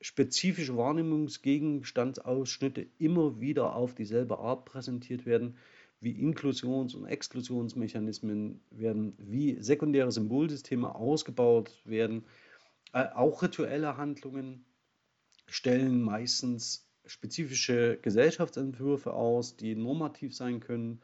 spezifische 0.01 0.77
Wahrnehmungsgegenstandsausschnitte 0.77 2.85
immer 2.99 3.39
wieder 3.39 3.75
auf 3.75 3.95
dieselbe 3.95 4.37
Art 4.39 4.65
präsentiert 4.65 5.25
werden, 5.25 5.55
wie 5.99 6.11
Inklusions- 6.11 6.93
und 6.93 7.07
Exklusionsmechanismen 7.07 8.61
werden, 8.69 9.15
wie 9.17 9.59
sekundäre 9.61 10.11
Symbolsysteme 10.11 10.93
ausgebaut 10.93 11.71
werden. 11.85 12.25
Äh, 12.95 13.09
auch 13.13 13.41
rituelle 13.43 13.97
Handlungen 13.97 14.65
stellen 15.47 16.01
meistens 16.01 16.89
spezifische 17.05 17.99
Gesellschaftsentwürfe 18.01 19.13
aus, 19.13 19.57
die 19.57 19.75
normativ 19.75 20.33
sein 20.33 20.61
können. 20.61 21.01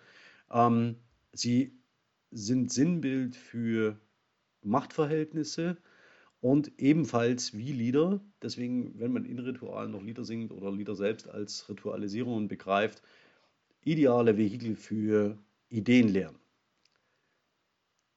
Ähm, 0.49 0.95
sie 1.33 1.77
sind 2.31 2.71
Sinnbild 2.71 3.35
für 3.35 3.99
Machtverhältnisse 4.63 5.75
und 6.39 6.71
ebenfalls 6.79 7.57
wie 7.57 7.73
Lieder. 7.73 8.21
Deswegen, 8.41 8.97
wenn 8.97 9.11
man 9.11 9.25
in 9.25 9.39
Ritualen 9.39 9.91
noch 9.91 10.01
Lieder 10.01 10.23
singt 10.23 10.53
oder 10.53 10.71
Lieder 10.71 10.95
selbst 10.95 11.27
als 11.27 11.67
Ritualisierungen 11.67 12.47
begreift, 12.47 13.03
ideale 13.83 14.37
Vehikel 14.37 14.75
für 14.77 15.37
Ideenlernen. 15.67 16.40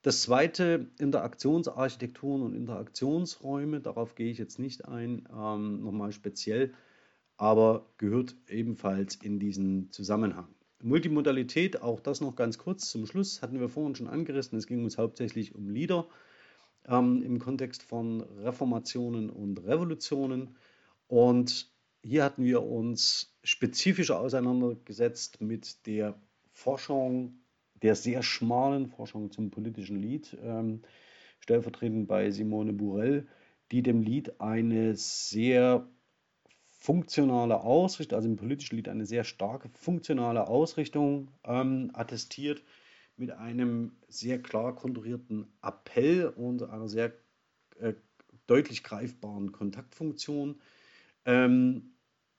Das 0.04 0.20
zweite, 0.20 0.90
Interaktionsarchitekturen 0.98 2.42
und 2.42 2.54
Interaktionsräume, 2.54 3.80
darauf 3.80 4.14
gehe 4.14 4.30
ich 4.30 4.36
jetzt 4.36 4.58
nicht 4.58 4.84
ein, 4.84 5.26
ähm, 5.34 5.82
nochmal 5.82 6.12
speziell, 6.12 6.74
aber 7.38 7.86
gehört 7.96 8.36
ebenfalls 8.50 9.14
in 9.14 9.38
diesen 9.38 9.90
Zusammenhang. 9.92 10.48
Multimodalität, 10.82 11.80
auch 11.80 12.00
das 12.00 12.20
noch 12.20 12.36
ganz 12.36 12.58
kurz 12.58 12.90
zum 12.90 13.06
Schluss, 13.06 13.40
hatten 13.40 13.58
wir 13.60 13.70
vorhin 13.70 13.94
schon 13.94 14.08
angerissen. 14.08 14.58
Es 14.58 14.66
ging 14.66 14.84
uns 14.84 14.98
hauptsächlich 14.98 15.54
um 15.54 15.70
Lieder 15.70 16.06
ähm, 16.86 17.22
im 17.22 17.38
Kontext 17.38 17.82
von 17.82 18.20
Reformationen 18.20 19.30
und 19.30 19.64
Revolutionen. 19.64 20.54
Und 21.08 21.72
hier 22.02 22.24
hatten 22.24 22.44
wir 22.44 22.62
uns 22.62 23.34
spezifischer 23.42 24.20
auseinandergesetzt 24.20 25.40
mit 25.40 25.86
der 25.86 26.20
Forschung, 26.52 27.38
der 27.82 27.94
sehr 27.94 28.22
schmalen 28.22 28.86
Forschung 28.86 29.30
zum 29.30 29.50
politischen 29.50 29.96
Lied, 29.96 30.36
ähm, 30.42 30.82
stellvertretend 31.40 32.08
bei 32.08 32.30
Simone 32.30 32.72
Burell, 32.72 33.26
die 33.70 33.82
dem 33.82 34.02
Lied 34.02 34.40
eine 34.40 34.94
sehr 34.94 35.86
funktionale 36.84 37.60
Ausrichtung, 37.60 38.16
also 38.16 38.28
im 38.28 38.36
politischen 38.36 38.76
Lied 38.76 38.88
eine 38.88 39.06
sehr 39.06 39.24
starke 39.24 39.70
funktionale 39.70 40.46
Ausrichtung 40.46 41.30
ähm, 41.44 41.90
attestiert 41.94 42.62
mit 43.16 43.30
einem 43.30 43.92
sehr 44.08 44.42
klar 44.42 44.74
konturierten 44.74 45.46
Appell 45.62 46.28
und 46.28 46.62
einer 46.62 46.88
sehr 46.88 47.12
äh, 47.78 47.94
deutlich 48.46 48.82
greifbaren 48.84 49.52
Kontaktfunktion. 49.52 50.60
Ähm, 51.24 51.94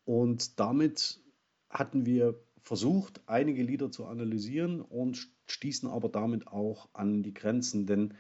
und 0.06 0.60
damit 0.60 1.22
hatten 1.70 2.06
wir 2.06 2.40
versucht, 2.66 3.22
einige 3.28 3.62
Lieder 3.62 3.92
zu 3.92 4.06
analysieren 4.06 4.82
und 4.82 5.30
stießen 5.46 5.88
aber 5.88 6.10
damit 6.10 6.48
auch 6.48 6.90
an 6.94 7.22
die 7.22 7.34
Grenzen, 7.34 7.86
denn 7.86 8.16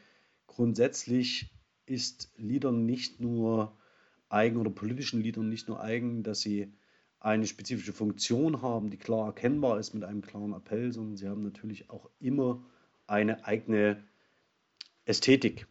grundsätzlich 0.46 1.52
ist 1.88 2.32
Liedern 2.38 2.86
nicht 2.86 3.20
nur 3.20 3.76
eigen 4.30 4.58
oder 4.58 4.70
politischen 4.70 5.20
Liedern 5.20 5.50
nicht 5.50 5.68
nur 5.68 5.82
eigen, 5.82 6.22
dass 6.22 6.42
sie 6.42 6.72
eine 7.20 7.48
spezifische 7.48 7.92
Funktion 7.92 8.62
haben, 8.62 8.92
die 8.92 8.98
klar 8.98 9.26
erkennbar 9.26 9.80
ist 9.80 9.96
mit 9.96 10.04
einem 10.04 10.22
klaren 10.22 10.54
Appell, 10.54 10.94
sondern 10.94 11.18
sie 11.18 11.28
haben 11.28 11.42
natürlich 11.42 11.90
auch 11.90 12.08
immer 12.20 12.64
eine 13.08 13.46
eigene 13.46 14.04
Ästhetik. 15.06 15.68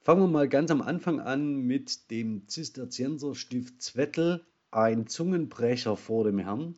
Fangen 0.00 0.22
wir 0.22 0.28
mal 0.28 0.48
ganz 0.48 0.72
am 0.72 0.82
Anfang 0.82 1.20
an 1.20 1.54
mit 1.60 2.10
dem 2.10 2.48
Zisterzienserstift 2.48 3.80
Zwettel, 3.80 4.44
ein 4.74 5.06
Zungenbrecher 5.06 5.96
vor 5.96 6.24
dem 6.24 6.38
Herrn. 6.38 6.76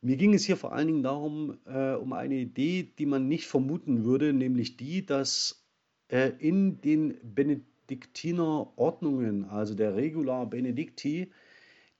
Mir 0.00 0.16
ging 0.16 0.32
es 0.34 0.44
hier 0.44 0.56
vor 0.56 0.72
allen 0.72 0.86
Dingen 0.86 1.02
darum, 1.02 1.58
äh, 1.66 1.94
um 1.94 2.12
eine 2.12 2.36
Idee, 2.36 2.92
die 2.98 3.06
man 3.06 3.26
nicht 3.28 3.46
vermuten 3.46 4.04
würde, 4.04 4.32
nämlich 4.32 4.76
die, 4.76 5.04
dass 5.04 5.64
äh, 6.08 6.30
in 6.38 6.80
den 6.80 7.18
Benediktinerordnungen, 7.22 9.46
also 9.46 9.74
der 9.74 9.96
Regula 9.96 10.44
Benedicti, 10.44 11.32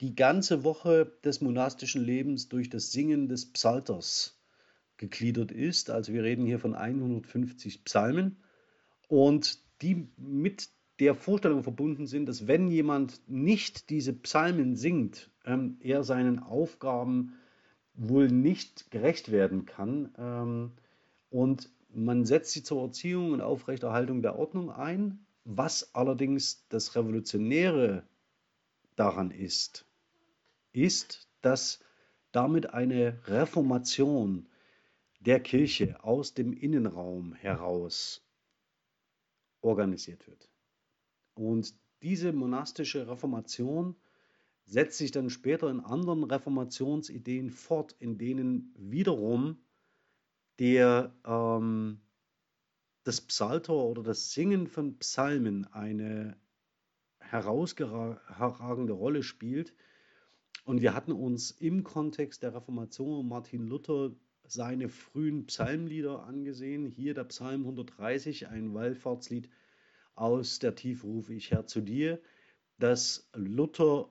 die 0.00 0.14
ganze 0.14 0.62
Woche 0.62 1.12
des 1.24 1.40
monastischen 1.40 2.04
Lebens 2.04 2.48
durch 2.48 2.70
das 2.70 2.92
Singen 2.92 3.28
des 3.28 3.52
Psalters 3.52 4.40
gegliedert 4.96 5.50
ist. 5.50 5.90
Also 5.90 6.12
wir 6.12 6.22
reden 6.22 6.46
hier 6.46 6.60
von 6.60 6.74
150 6.74 7.84
Psalmen 7.84 8.36
und 9.08 9.58
die 9.82 10.08
mit 10.16 10.70
der 11.00 11.14
Vorstellung 11.14 11.62
verbunden 11.62 12.06
sind, 12.06 12.26
dass 12.26 12.46
wenn 12.46 12.68
jemand 12.68 13.20
nicht 13.28 13.90
diese 13.90 14.12
Psalmen 14.12 14.76
singt, 14.76 15.30
ähm, 15.44 15.76
er 15.80 16.02
seinen 16.02 16.40
Aufgaben 16.40 17.34
wohl 17.94 18.28
nicht 18.28 18.90
gerecht 18.90 19.30
werden 19.30 19.66
kann. 19.66 20.12
Ähm, 20.18 20.72
und 21.30 21.70
man 21.92 22.24
setzt 22.24 22.52
sie 22.52 22.62
zur 22.62 22.82
Erziehung 22.82 23.32
und 23.32 23.40
Aufrechterhaltung 23.40 24.22
der 24.22 24.38
Ordnung 24.38 24.70
ein, 24.70 25.24
was 25.44 25.94
allerdings 25.94 26.66
das 26.68 26.94
Revolutionäre 26.94 28.02
daran 28.96 29.30
ist 29.30 29.88
ist, 30.72 31.28
dass 31.40 31.80
damit 32.32 32.72
eine 32.72 33.20
Reformation 33.26 34.48
der 35.20 35.40
Kirche 35.40 36.02
aus 36.04 36.34
dem 36.34 36.52
Innenraum 36.52 37.34
heraus 37.34 38.22
organisiert 39.60 40.26
wird. 40.26 40.48
Und 41.38 41.74
diese 42.02 42.32
monastische 42.32 43.06
Reformation 43.08 43.94
setzt 44.64 44.98
sich 44.98 45.12
dann 45.12 45.30
später 45.30 45.70
in 45.70 45.80
anderen 45.80 46.24
Reformationsideen 46.24 47.50
fort, 47.50 47.94
in 48.00 48.18
denen 48.18 48.74
wiederum 48.76 49.58
der, 50.58 51.14
ähm, 51.24 52.00
das 53.04 53.20
Psalter 53.20 53.74
oder 53.74 54.02
das 54.02 54.32
Singen 54.32 54.66
von 54.66 54.98
Psalmen 54.98 55.64
eine 55.72 56.36
herausragende 57.20 58.92
Rolle 58.92 59.22
spielt, 59.22 59.74
und 60.64 60.82
wir 60.82 60.92
hatten 60.92 61.12
uns 61.12 61.50
im 61.50 61.82
Kontext 61.82 62.42
der 62.42 62.54
Reformation 62.54 63.26
Martin 63.26 63.66
Luther 63.68 64.10
seine 64.44 64.90
frühen 64.90 65.46
Psalmlieder 65.46 66.24
angesehen. 66.24 66.84
Hier 66.84 67.14
der 67.14 67.24
Psalm 67.24 67.62
130, 67.62 68.48
ein 68.48 68.74
Wallfahrtslied 68.74 69.48
aus 70.20 70.58
der 70.58 70.74
Tiefe 70.74 71.06
rufe 71.06 71.34
ich 71.34 71.50
Herr 71.50 71.66
zu 71.66 71.80
dir, 71.80 72.20
das 72.78 73.28
Luther 73.34 74.10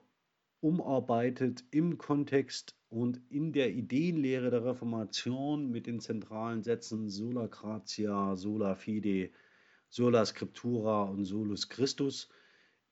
umarbeitet 0.60 1.64
im 1.70 1.98
Kontext 1.98 2.74
und 2.88 3.20
in 3.28 3.52
der 3.52 3.72
Ideenlehre 3.72 4.50
der 4.50 4.64
Reformation 4.64 5.70
mit 5.70 5.86
den 5.86 6.00
zentralen 6.00 6.62
Sätzen 6.62 7.08
sola 7.08 7.46
gratia, 7.46 8.34
sola 8.36 8.74
fide, 8.74 9.30
sola 9.88 10.24
scriptura 10.24 11.04
und 11.04 11.24
solus 11.24 11.68
Christus 11.68 12.28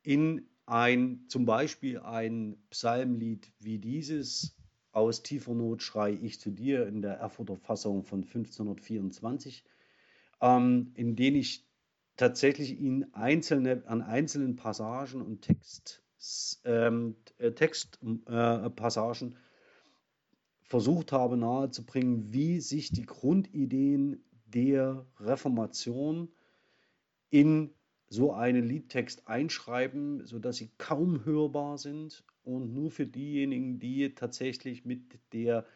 in 0.02 0.46
ein, 0.66 1.24
zum 1.28 1.46
Beispiel 1.46 1.98
ein 2.00 2.56
Psalmlied 2.70 3.52
wie 3.58 3.78
dieses, 3.78 4.56
aus 4.92 5.22
tiefer 5.22 5.54
Not 5.54 5.82
schrei 5.82 6.12
ich 6.12 6.40
zu 6.40 6.50
dir 6.50 6.86
in 6.86 7.02
der 7.02 7.14
Erfurter 7.14 7.56
Fassung 7.56 8.02
von 8.04 8.20
1524, 8.20 9.64
ähm, 10.40 10.92
in 10.94 11.16
den 11.16 11.34
ich 11.34 11.65
tatsächlich 12.16 12.78
ihn 12.78 13.06
einzelne, 13.12 13.82
an 13.86 14.02
einzelnen 14.02 14.56
Passagen 14.56 15.22
und 15.22 15.42
Textsätzen 15.42 16.06
ähm, 16.64 17.16
äh, 17.38 17.52
Textpassagen 17.52 19.32
äh, 19.32 19.36
versucht 20.62 21.12
habe 21.12 21.36
nahezubringen, 21.36 22.32
wie 22.32 22.60
sich 22.60 22.90
die 22.90 23.06
Grundideen 23.06 24.24
der 24.46 25.06
Reformation 25.20 26.28
in 27.30 27.70
so 28.08 28.32
einen 28.32 28.64
Liedtext 28.64 29.28
einschreiben, 29.28 30.26
sodass 30.26 30.56
sie 30.56 30.70
kaum 30.78 31.24
hörbar 31.24 31.78
sind 31.78 32.24
und 32.44 32.72
nur 32.72 32.90
für 32.90 33.06
diejenigen, 33.06 33.78
die 33.78 34.14
tatsächlich 34.14 34.84
mit, 34.84 35.18
der, 35.32 35.66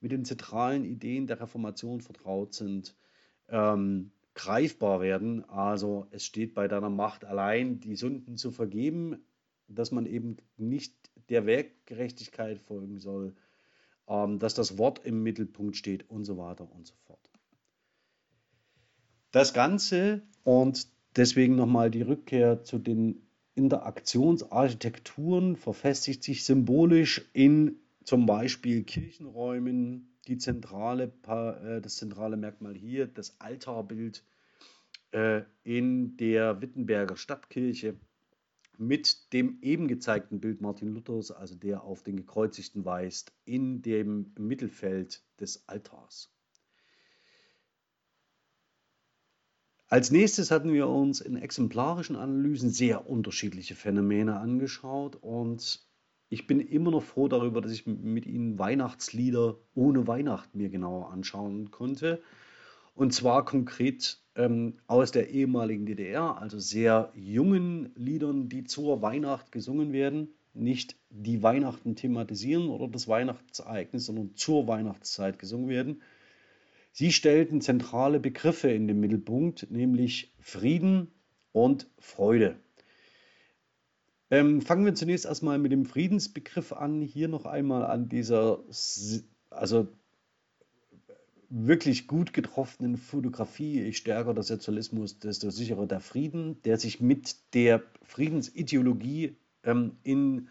mit 0.00 0.12
den 0.12 0.24
zentralen 0.24 0.84
Ideen 0.84 1.26
der 1.26 1.40
Reformation 1.40 2.00
vertraut 2.00 2.54
sind, 2.54 2.96
ähm, 3.48 4.12
greifbar 4.34 5.00
werden. 5.00 5.48
Also 5.48 6.06
es 6.10 6.24
steht 6.24 6.54
bei 6.54 6.68
deiner 6.68 6.90
Macht 6.90 7.24
allein, 7.24 7.80
die 7.80 7.96
Sünden 7.96 8.36
zu 8.36 8.50
vergeben, 8.50 9.24
dass 9.68 9.90
man 9.90 10.06
eben 10.06 10.36
nicht 10.56 10.94
der 11.28 11.46
Werkgerechtigkeit 11.46 12.58
folgen 12.58 12.98
soll, 12.98 13.34
ähm, 14.08 14.38
dass 14.38 14.54
das 14.54 14.78
Wort 14.78 15.04
im 15.04 15.22
Mittelpunkt 15.22 15.76
steht 15.76 16.08
und 16.10 16.24
so 16.24 16.38
weiter 16.38 16.70
und 16.70 16.86
so 16.86 16.94
fort. 17.06 17.30
Das 19.30 19.54
Ganze 19.54 20.22
und 20.44 20.86
deswegen 21.16 21.56
nochmal 21.56 21.90
die 21.90 22.02
Rückkehr 22.02 22.64
zu 22.64 22.78
den 22.78 23.22
Interaktionsarchitekturen 23.54 25.56
verfestigt 25.56 26.22
sich 26.22 26.44
symbolisch 26.44 27.30
in 27.32 27.76
zum 28.04 28.26
Beispiel 28.26 28.82
Kirchenräumen, 28.82 30.11
die 30.28 30.38
zentrale, 30.38 31.12
äh, 31.26 31.80
das 31.80 31.96
zentrale 31.96 32.36
Merkmal 32.36 32.74
hier, 32.74 33.06
das 33.06 33.40
Altarbild 33.40 34.24
äh, 35.12 35.42
in 35.64 36.16
der 36.16 36.60
Wittenberger 36.60 37.16
Stadtkirche 37.16 37.96
mit 38.78 39.32
dem 39.32 39.58
eben 39.62 39.86
gezeigten 39.86 40.40
Bild 40.40 40.60
Martin 40.60 40.88
Luthers, 40.88 41.30
also 41.30 41.54
der 41.54 41.84
auf 41.84 42.02
den 42.02 42.16
Gekreuzigten 42.16 42.84
weist, 42.84 43.32
in 43.44 43.82
dem 43.82 44.32
Mittelfeld 44.38 45.22
des 45.38 45.68
Altars. 45.68 46.32
Als 49.88 50.10
nächstes 50.10 50.50
hatten 50.50 50.72
wir 50.72 50.88
uns 50.88 51.20
in 51.20 51.36
exemplarischen 51.36 52.16
Analysen 52.16 52.70
sehr 52.70 53.08
unterschiedliche 53.08 53.74
Phänomene 53.74 54.40
angeschaut 54.40 55.16
und 55.16 55.86
ich 56.32 56.46
bin 56.46 56.60
immer 56.60 56.90
noch 56.90 57.02
froh 57.02 57.28
darüber, 57.28 57.60
dass 57.60 57.72
ich 57.72 57.86
mit 57.86 58.24
Ihnen 58.24 58.58
Weihnachtslieder 58.58 59.58
ohne 59.74 60.06
Weihnachten 60.06 60.56
mir 60.56 60.70
genauer 60.70 61.10
anschauen 61.12 61.70
konnte. 61.70 62.22
Und 62.94 63.12
zwar 63.12 63.44
konkret 63.44 64.18
ähm, 64.34 64.78
aus 64.86 65.12
der 65.12 65.28
ehemaligen 65.28 65.84
DDR, 65.84 66.40
also 66.40 66.58
sehr 66.58 67.12
jungen 67.14 67.92
Liedern, 67.96 68.48
die 68.48 68.64
zur 68.64 69.02
Weihnacht 69.02 69.52
gesungen 69.52 69.92
werden. 69.92 70.28
Nicht 70.54 70.96
die 71.10 71.42
Weihnachten 71.42 71.96
thematisieren 71.96 72.70
oder 72.70 72.88
das 72.88 73.08
Weihnachtsereignis, 73.08 74.06
sondern 74.06 74.34
zur 74.34 74.66
Weihnachtszeit 74.66 75.38
gesungen 75.38 75.68
werden. 75.68 76.00
Sie 76.92 77.12
stellten 77.12 77.60
zentrale 77.60 78.20
Begriffe 78.20 78.70
in 78.70 78.88
den 78.88 79.00
Mittelpunkt, 79.00 79.70
nämlich 79.70 80.32
Frieden 80.40 81.08
und 81.52 81.90
Freude. 81.98 82.56
Ähm, 84.32 84.62
fangen 84.62 84.86
wir 84.86 84.94
zunächst 84.94 85.26
erstmal 85.26 85.58
mit 85.58 85.72
dem 85.72 85.84
Friedensbegriff 85.84 86.72
an. 86.72 87.02
Hier 87.02 87.28
noch 87.28 87.44
einmal 87.44 87.84
an 87.84 88.08
dieser, 88.08 88.60
also 89.50 89.88
wirklich 91.50 92.06
gut 92.06 92.32
getroffenen 92.32 92.96
Fotografie. 92.96 93.82
Je 93.82 93.92
stärker 93.92 94.32
der 94.32 94.42
Sozialismus, 94.42 95.18
desto 95.18 95.50
sicherer 95.50 95.86
der 95.86 96.00
Frieden, 96.00 96.62
der 96.62 96.78
sich 96.78 96.98
mit 96.98 97.36
der 97.52 97.82
Friedensideologie 98.04 99.36
ähm, 99.64 99.98
in 100.02 100.48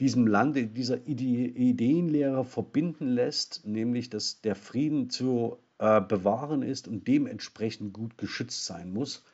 diesem 0.00 0.26
Lande, 0.26 0.66
dieser 0.66 1.06
Ide 1.06 1.22
Ideenlehre 1.22 2.44
verbinden 2.44 3.06
lässt, 3.06 3.64
nämlich 3.64 4.10
dass 4.10 4.40
der 4.40 4.56
Frieden 4.56 5.10
zu 5.10 5.58
äh, 5.78 6.00
bewahren 6.00 6.62
ist 6.62 6.88
und 6.88 7.06
dementsprechend 7.06 7.92
gut 7.92 8.18
geschützt 8.18 8.64
sein 8.64 8.92
muss. 8.92 9.24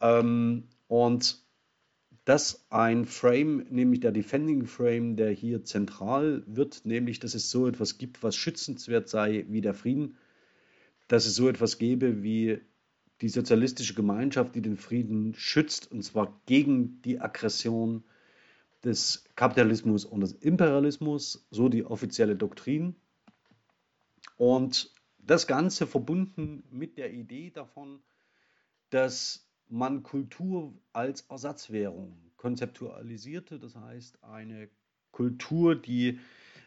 Ähm, 0.00 0.64
und 0.88 1.48
dass 2.30 2.64
ein 2.70 3.06
Frame, 3.06 3.66
nämlich 3.70 3.98
der 3.98 4.12
Defending 4.12 4.64
Frame, 4.64 5.16
der 5.16 5.32
hier 5.32 5.64
zentral 5.64 6.44
wird, 6.46 6.86
nämlich 6.86 7.18
dass 7.18 7.34
es 7.34 7.50
so 7.50 7.66
etwas 7.66 7.98
gibt, 7.98 8.22
was 8.22 8.36
schützenswert 8.36 9.08
sei 9.08 9.46
wie 9.48 9.60
der 9.60 9.74
Frieden, 9.74 10.16
dass 11.08 11.26
es 11.26 11.34
so 11.34 11.48
etwas 11.48 11.78
gäbe 11.78 12.22
wie 12.22 12.60
die 13.20 13.28
sozialistische 13.28 13.94
Gemeinschaft, 13.94 14.54
die 14.54 14.62
den 14.62 14.76
Frieden 14.76 15.34
schützt, 15.34 15.90
und 15.90 16.04
zwar 16.04 16.40
gegen 16.46 17.02
die 17.02 17.18
Aggression 17.18 18.04
des 18.84 19.24
Kapitalismus 19.34 20.04
und 20.04 20.20
des 20.20 20.34
Imperialismus, 20.34 21.48
so 21.50 21.68
die 21.68 21.84
offizielle 21.84 22.36
Doktrin. 22.36 22.94
Und 24.36 24.94
das 25.18 25.48
Ganze 25.48 25.84
verbunden 25.88 26.62
mit 26.70 26.96
der 26.96 27.12
Idee 27.12 27.50
davon, 27.50 27.98
dass 28.90 29.49
man 29.70 30.02
Kultur 30.02 30.74
als 30.92 31.22
Ersatzwährung 31.22 32.16
konzeptualisierte, 32.36 33.58
das 33.58 33.76
heißt 33.76 34.22
eine 34.24 34.68
Kultur, 35.12 35.76
die, 35.76 36.18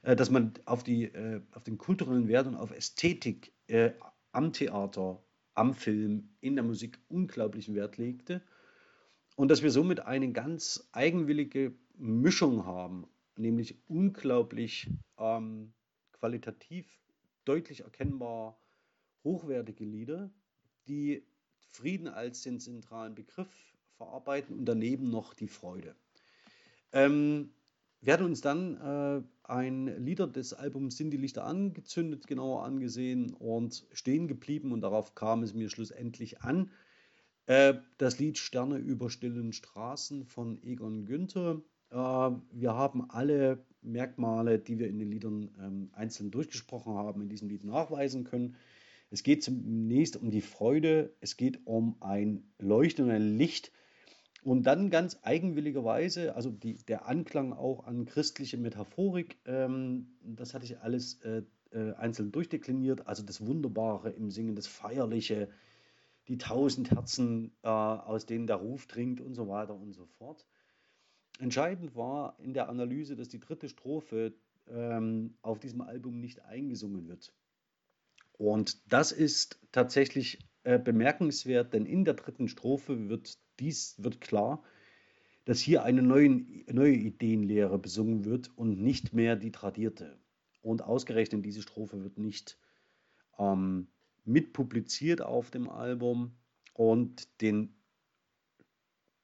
äh, 0.04 0.16
dass 0.16 0.30
man 0.30 0.54
auf, 0.66 0.84
die, 0.84 1.06
äh, 1.06 1.42
auf 1.52 1.64
den 1.64 1.78
kulturellen 1.78 2.28
Wert 2.28 2.48
und 2.48 2.56
auf 2.56 2.72
Ästhetik 2.72 3.54
äh, 3.68 3.92
am 4.32 4.54
Theater, 4.54 5.24
am 5.56 5.74
Film, 5.74 6.30
in 6.42 6.56
der 6.56 6.64
Musik 6.64 7.00
unglaublichen 7.10 7.76
Wert 7.76 7.98
legte. 7.98 8.42
Und 9.36 9.50
dass 9.50 9.64
wir 9.64 9.72
somit 9.72 10.02
eine 10.02 10.32
ganz 10.32 10.88
eigenwillige 10.92 11.74
Mischung 11.98 12.66
haben, 12.66 13.08
nämlich 13.36 13.78
unglaublich 13.88 14.90
ähm, 15.18 15.74
qualitativ 16.12 16.86
deutlich 17.46 17.82
erkennbar 17.82 18.60
hochwertige 19.24 19.86
Lieder, 19.86 20.30
die 20.88 21.26
Frieden 21.74 22.08
als 22.08 22.44
den 22.44 22.60
zentralen 22.60 23.16
Begriff 23.16 23.50
verarbeiten 23.98 24.58
und 24.58 24.66
daneben 24.66 25.10
noch 25.10 25.34
die 25.34 25.48
Freude. 25.48 25.96
Ähm, 26.92 27.50
wir 28.02 28.14
hatten 28.14 28.26
uns 28.26 28.42
dann 28.42 28.78
äh, 28.78 29.24
ein 29.44 30.06
Lieder 30.06 30.28
des 30.28 30.54
Albums 30.54 30.98
Sind 30.98 31.12
die 31.12 31.18
Lichter 31.18 31.46
angezündet 31.46 32.28
genauer 32.28 32.64
angesehen 32.64 33.34
und 33.34 33.88
stehen 33.92 34.28
geblieben 34.28 34.72
und 34.72 34.82
darauf 34.82 35.16
kam 35.16 35.42
es 35.42 35.54
mir 35.54 35.70
schlussendlich 35.70 36.42
an. 36.42 36.70
Äh, 37.48 37.76
das 37.98 38.20
Lied 38.20 38.38
Sterne 38.38 38.78
über 38.78 39.10
stillen 39.10 39.52
Straßen 39.52 40.26
von 40.26 40.62
Egon 40.62 41.06
Günther. 41.06 41.62
Äh, 41.90 41.96
wir 41.96 42.74
haben 42.76 43.10
alle 43.10 43.66
Merkmale, 43.82 44.60
die 44.60 44.78
wir 44.78 44.90
in 44.90 45.00
den 45.00 45.10
Liedern 45.10 45.50
ähm, 45.60 45.90
einzeln 45.94 46.30
durchgesprochen 46.30 46.94
haben, 46.94 47.22
in 47.22 47.30
diesem 47.30 47.50
Lied 47.50 47.64
nachweisen 47.64 48.26
können. 48.26 48.56
Es 49.14 49.22
geht 49.22 49.44
zunächst 49.44 50.18
um 50.18 50.32
die 50.32 50.42
Freude, 50.42 51.14
es 51.22 51.38
geht 51.38 51.68
um 51.68 51.98
ein 52.02 52.52
Leuchten 52.58 53.06
und 53.06 53.12
ein 53.12 53.38
Licht 53.38 53.72
und 54.42 54.64
dann 54.64 54.90
ganz 54.90 55.20
eigenwilligerweise, 55.22 56.36
also 56.36 56.50
die, 56.50 56.84
der 56.88 57.08
Anklang 57.08 57.54
auch 57.54 57.86
an 57.86 58.06
christliche 58.06 58.58
Metaphorik, 58.58 59.38
ähm, 59.46 60.08
das 60.24 60.56
hatte 60.56 60.66
ich 60.66 60.80
alles 60.80 61.22
äh, 61.22 61.44
äh, 61.70 61.94
einzeln 61.94 62.32
durchdekliniert, 62.32 63.06
also 63.06 63.22
das 63.22 63.46
Wunderbare 63.46 64.10
im 64.10 64.32
Singen, 64.32 64.56
das 64.56 64.66
Feierliche, 64.66 65.48
die 66.28 66.40
tausend 66.40 66.90
Herzen, 66.90 67.52
äh, 67.62 67.68
aus 67.68 68.26
denen 68.26 68.48
der 68.48 68.56
Ruf 68.56 68.88
dringt 68.88 69.22
und 69.22 69.36
so 69.36 69.48
weiter 69.48 69.76
und 69.76 69.94
so 69.94 70.08
fort. 70.08 70.48
Entscheidend 71.38 71.96
war 71.96 72.36
in 72.40 72.56
der 72.56 72.68
Analyse, 72.68 73.16
dass 73.16 73.30
die 73.30 73.40
dritte 73.40 73.70
Strophe 73.70 74.34
ähm, 74.68 75.36
auf 75.44 75.60
diesem 75.60 75.82
Album 75.82 76.20
nicht 76.20 76.44
eingesungen 76.46 77.08
wird. 77.08 77.32
Und 78.34 78.92
das 78.92 79.12
ist 79.12 79.60
tatsächlich 79.72 80.40
äh, 80.64 80.80
bemerkenswert, 80.80 81.74
denn 81.74 81.86
in 81.86 82.06
der 82.06 82.16
dritten 82.16 82.48
Strophe 82.48 83.10
wird 83.10 83.38
dies 83.60 83.96
wird 83.98 84.22
klar, 84.22 84.64
dass 85.46 85.60
hier 85.60 85.84
eine 85.84 86.02
neue, 86.02 86.30
neue 86.72 86.96
Ideenlehre 86.96 87.78
besungen 87.78 88.26
wird 88.26 88.50
und 88.58 88.82
nicht 88.82 89.14
mehr 89.14 89.36
die 89.36 89.52
tradierte. 89.52 90.18
Und 90.62 90.82
ausgerechnet 90.82 91.46
diese 91.46 91.62
Strophe 91.62 92.02
wird 92.04 92.18
nicht 92.18 92.58
ähm, 93.38 93.88
mitpubliziert 94.24 95.22
auf 95.22 95.52
dem 95.52 95.70
Album 95.70 96.38
und 96.74 97.42
den 97.42 97.76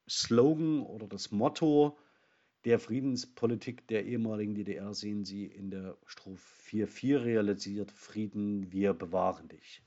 Slogan 0.08 0.80
oder 0.80 1.06
das 1.06 1.30
Motto 1.30 1.96
der 2.64 2.78
Friedenspolitik 2.78 3.86
der 3.88 4.04
ehemaligen 4.04 4.54
DDR 4.54 4.92
sehen 4.94 5.24
Sie 5.24 5.46
in 5.46 5.70
der 5.70 5.96
Strophe 6.06 6.42
4.4 6.68 7.24
realisiert 7.24 7.90
Frieden, 7.92 8.70
wir 8.72 8.94
bewahren 8.94 9.48
dich. 9.48 9.82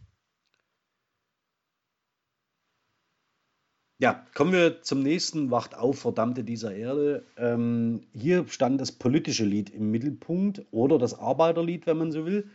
Ja, 3.99 4.25
kommen 4.33 4.51
wir 4.51 4.81
zum 4.81 5.01
nächsten 5.01 5.49
Wacht 5.49 5.75
auf, 5.75 5.99
Verdammte 5.99 6.43
dieser 6.43 6.75
Erde. 6.75 7.25
Ähm, 7.37 8.01
hier 8.11 8.45
stand 8.47 8.81
das 8.81 8.91
politische 8.91 9.45
Lied 9.45 9.69
im 9.69 9.91
Mittelpunkt 9.91 10.65
oder 10.71 10.97
das 10.97 11.17
Arbeiterlied, 11.17 11.85
wenn 11.87 11.97
man 11.97 12.11
so 12.11 12.25
will. 12.25 12.49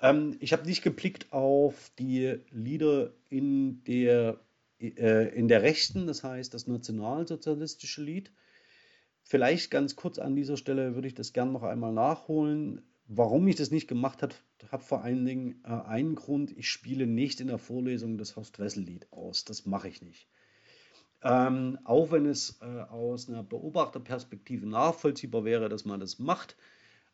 Ähm, 0.00 0.36
ich 0.40 0.52
habe 0.52 0.64
nicht 0.64 0.82
geblickt 0.82 1.32
auf 1.32 1.90
die 1.98 2.38
Lieder 2.50 3.12
in 3.28 3.82
der 3.84 4.38
äh, 4.80 5.36
in 5.36 5.48
der 5.48 5.62
Rechten, 5.62 6.06
das 6.06 6.22
heißt 6.22 6.54
das 6.54 6.66
nationalsozialistische 6.68 8.02
Lied. 8.02 8.30
Vielleicht 9.28 9.70
ganz 9.70 9.94
kurz 9.94 10.18
an 10.18 10.34
dieser 10.34 10.56
Stelle 10.56 10.94
würde 10.94 11.06
ich 11.06 11.14
das 11.14 11.32
gerne 11.32 11.52
noch 11.52 11.62
einmal 11.62 11.92
nachholen. 11.92 12.82
Warum 13.06 13.46
ich 13.46 13.56
das 13.56 13.70
nicht 13.70 13.86
gemacht 13.86 14.22
habe, 14.22 14.34
hat 14.70 14.82
vor 14.82 15.02
allen 15.02 15.24
Dingen 15.24 15.62
äh, 15.64 15.68
einen 15.68 16.14
Grund. 16.14 16.50
Ich 16.56 16.68
spiele 16.68 17.06
nicht 17.06 17.40
in 17.40 17.46
der 17.46 17.58
Vorlesung 17.58 18.18
das 18.18 18.36
Horst-Wessel-Lied 18.36 19.12
aus. 19.12 19.44
Das 19.44 19.66
mache 19.66 19.88
ich 19.88 20.02
nicht. 20.02 20.28
Ähm, 21.22 21.78
auch 21.84 22.10
wenn 22.10 22.26
es 22.26 22.58
äh, 22.62 22.64
aus 22.64 23.28
einer 23.28 23.42
Beobachterperspektive 23.42 24.66
nachvollziehbar 24.66 25.44
wäre, 25.44 25.68
dass 25.68 25.84
man 25.84 26.00
das 26.00 26.18
macht. 26.18 26.56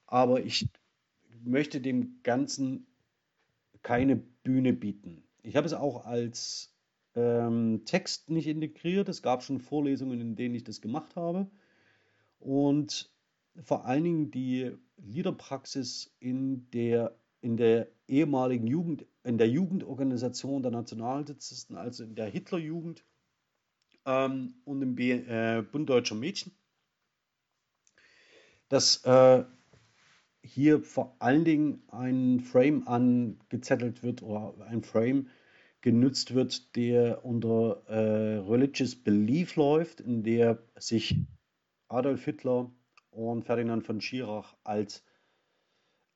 Aber 0.06 0.42
ich 0.44 0.68
möchte 1.42 1.80
dem 1.80 2.20
Ganzen 2.22 2.86
keine 3.82 4.16
Bühne 4.16 4.72
bieten. 4.72 5.24
Ich 5.42 5.56
habe 5.56 5.66
es 5.66 5.74
auch 5.74 6.06
als 6.06 6.74
ähm, 7.16 7.82
Text 7.86 8.30
nicht 8.30 8.46
integriert. 8.46 9.08
Es 9.08 9.22
gab 9.22 9.42
schon 9.42 9.58
Vorlesungen, 9.58 10.20
in 10.20 10.36
denen 10.36 10.54
ich 10.54 10.64
das 10.64 10.80
gemacht 10.80 11.16
habe. 11.16 11.48
Und 12.44 13.10
vor 13.62 13.86
allen 13.86 14.04
Dingen 14.04 14.30
die 14.30 14.76
Liederpraxis 14.98 16.14
in 16.20 16.70
der, 16.72 17.16
in 17.40 17.56
der 17.56 17.88
ehemaligen 18.06 18.66
Jugend, 18.66 19.06
in 19.22 19.38
der 19.38 19.48
Jugendorganisation 19.48 20.62
der 20.62 20.70
Nationalsozialisten, 20.70 21.76
also 21.78 22.04
in 22.04 22.14
der 22.14 22.26
Hitlerjugend 22.26 23.02
ähm, 24.04 24.56
und 24.66 24.82
im 24.82 24.94
B, 24.94 25.12
äh, 25.12 25.62
Bund 25.62 25.88
Deutscher 25.88 26.16
Mädchen, 26.16 26.52
dass 28.68 29.02
äh, 29.06 29.44
hier 30.42 30.82
vor 30.82 31.16
allen 31.20 31.46
Dingen 31.46 31.82
ein 31.88 32.40
Frame 32.40 32.86
angezettelt 32.86 34.02
wird 34.02 34.22
oder 34.22 34.66
ein 34.66 34.82
Frame 34.82 35.30
genutzt 35.80 36.34
wird, 36.34 36.76
der 36.76 37.24
unter 37.24 37.84
äh, 37.88 38.36
Religious 38.40 38.96
Belief 38.96 39.56
läuft, 39.56 40.00
in 40.00 40.22
der 40.22 40.62
sich 40.76 41.16
Adolf 41.94 42.24
Hitler 42.24 42.70
und 43.10 43.44
Ferdinand 43.44 43.84
von 43.84 44.00
Schirach 44.00 44.56
als 44.64 45.04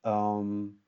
ähm, 0.02 0.82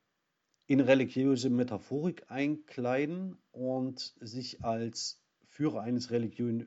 in 0.66 0.81
religiöse 0.81 1.50
Metaphorik 1.50 2.24
einkleiden 2.29 3.37
und 3.53 4.14
sich 4.20 4.62
als 4.62 5.22
Führer 5.46 5.83
eines 5.83 6.11
religiö 6.11 6.64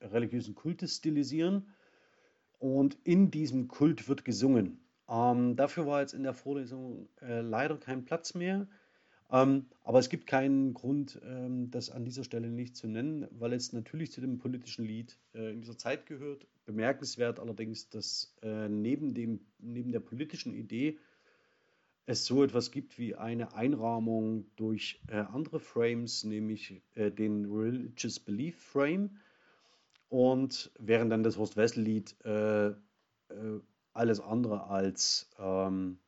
religiösen 0.00 0.54
Kultes 0.54 0.96
stilisieren. 0.96 1.68
Und 2.58 2.96
in 3.04 3.30
diesem 3.30 3.68
Kult 3.68 4.08
wird 4.08 4.24
gesungen. 4.24 4.80
Ähm, 5.08 5.56
dafür 5.56 5.86
war 5.86 6.00
jetzt 6.00 6.14
in 6.14 6.22
der 6.22 6.34
Vorlesung 6.34 7.08
äh, 7.20 7.40
leider 7.40 7.76
kein 7.76 8.04
Platz 8.04 8.34
mehr. 8.34 8.66
Ähm, 9.30 9.66
aber 9.82 9.98
es 9.98 10.08
gibt 10.08 10.26
keinen 10.26 10.74
Grund, 10.74 11.20
ähm, 11.24 11.70
das 11.70 11.90
an 11.90 12.04
dieser 12.04 12.24
Stelle 12.24 12.48
nicht 12.48 12.76
zu 12.76 12.86
nennen, 12.86 13.26
weil 13.30 13.52
es 13.52 13.72
natürlich 13.72 14.12
zu 14.12 14.20
dem 14.20 14.38
politischen 14.38 14.84
Lied 14.84 15.18
äh, 15.34 15.52
in 15.52 15.60
dieser 15.60 15.76
Zeit 15.76 16.06
gehört. 16.06 16.46
Bemerkenswert 16.64 17.38
allerdings, 17.40 17.88
dass 17.88 18.34
äh, 18.42 18.68
neben, 18.68 19.14
dem, 19.14 19.40
neben 19.58 19.92
der 19.92 20.00
politischen 20.00 20.54
Idee 20.54 20.98
es 22.06 22.26
so 22.26 22.44
etwas 22.44 22.70
gibt 22.70 22.98
wie 22.98 23.14
eine 23.14 23.54
Einrahmung 23.54 24.46
durch 24.56 25.00
äh, 25.08 25.16
andere 25.16 25.60
Frames, 25.60 26.24
nämlich 26.24 26.82
äh, 26.94 27.10
den 27.10 27.46
Religious 27.50 28.20
Belief 28.20 28.62
Frame. 28.62 29.18
Und 30.08 30.70
während 30.78 31.10
dann 31.10 31.22
das 31.22 31.38
Horst 31.38 31.56
Wessel-Lied 31.56 32.14
äh, 32.24 32.68
äh, 32.68 32.74
alles 33.92 34.20
andere 34.20 34.68
als 34.68 35.30
ähm, 35.38 35.98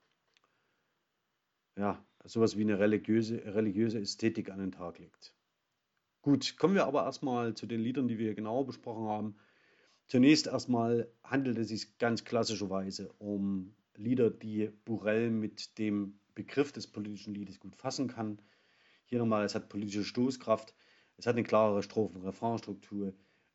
ja, 1.77 2.05
sowas 2.25 2.57
wie 2.57 2.63
eine 2.63 2.79
religiöse, 2.79 3.43
religiöse 3.55 4.01
Ästhetik 4.01 4.51
an 4.51 4.59
den 4.59 4.73
Tag 4.73 4.99
legt. 4.99 5.35
Gut, 6.23 6.57
kommen 6.59 6.75
wir 6.75 6.87
aber 6.87 7.05
erstmal 7.05 7.55
zu 7.55 7.67
den 7.67 7.81
Liedern, 7.81 8.09
die 8.09 8.19
wir 8.19 8.35
genauer 8.35 8.67
besprochen 8.67 9.07
haben. 9.07 9.37
Zunächst 10.07 10.47
erstmal 10.47 11.09
handelt 11.25 11.59
es 11.59 11.69
sich 11.69 11.99
ganz 11.99 12.25
klassischerweise 12.25 13.13
um 13.19 13.75
Lieder, 13.97 14.31
die 14.31 14.71
Burrell 14.85 15.31
mit 15.31 15.79
dem 15.79 16.19
Begriff 16.35 16.71
des 16.71 16.87
politischen 16.87 17.35
Liedes 17.35 17.59
gut 17.59 17.75
fassen 17.75 18.09
kann. 18.09 18.39
Hier 19.07 19.19
nochmal, 19.19 19.45
es 19.45 19.55
hat 19.55 19.69
politische 19.69 20.05
Stoßkraft, 20.05 20.75
es 21.17 21.27
hat 21.27 21.35
eine 21.35 21.45
klarere 21.45 21.83
Strophen-Refrainstruktur. 21.83 23.15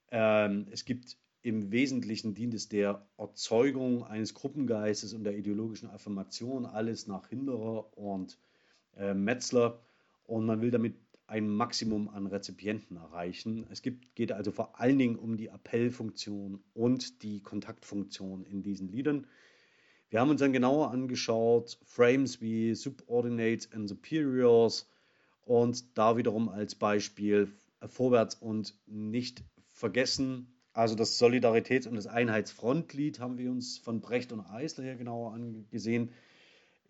Ähm, 0.10 0.68
es 0.72 0.84
gibt 0.84 1.18
im 1.44 1.72
Wesentlichen 1.72 2.34
dient 2.36 2.54
es 2.54 2.70
der 2.70 3.08
Erzeugung 3.18 4.04
eines 4.04 4.34
Gruppengeistes 4.34 5.14
und 5.14 5.24
der 5.24 5.38
ideologischen 5.38 5.90
Affirmation, 5.90 6.66
alles 6.66 7.08
nach 7.08 7.28
Hinderer 7.30 7.98
und 7.98 8.38
äh, 8.96 9.14
Metzler. 9.14 9.80
Und 10.26 10.46
man 10.46 10.62
will 10.62 10.72
damit 10.72 10.96
ein 11.32 11.48
Maximum 11.48 12.10
an 12.10 12.28
Rezipienten 12.28 12.98
erreichen. 12.98 13.66
Es 13.70 13.82
gibt, 13.82 14.16
geht 14.16 14.34
also 14.34 14.52
vor 14.52 14.78
allen 14.82 15.00
Dingen 15.00 15.16
um 15.16 15.38
die 15.38 15.50
Appellfunktion 15.50 16.62
und 16.74 17.24
die 17.24 17.40
Kontaktfunktion 17.40 18.44
in 18.44 18.62
diesen 18.62 18.90
Liedern. 18.90 19.26
Wir 20.10 20.20
haben 20.20 20.30
uns 20.30 20.42
dann 20.42 20.52
genauer 20.52 20.92
angeschaut, 20.92 21.80
Frames 21.86 22.42
wie 22.42 22.76
Subordinates 22.76 23.72
and 23.72 23.88
Superiors 23.88 24.90
und 25.46 25.98
da 25.98 26.18
wiederum 26.18 26.50
als 26.50 26.76
Beispiel 26.76 27.50
Vorwärts 27.88 28.36
und 28.36 28.76
nicht 28.86 29.42
vergessen. 29.72 30.54
Also 30.74 30.96
das 30.96 31.18
Solidaritäts- 31.18 31.88
und 31.88 31.96
das 31.96 32.08
Einheitsfrontlied 32.08 33.22
haben 33.22 33.38
wir 33.38 33.50
uns 33.50 33.78
von 33.78 34.02
Brecht 34.02 34.34
und 34.34 34.42
Eisler 34.42 34.84
hier 34.84 34.96
genauer 34.96 35.34
angesehen. 35.34 36.12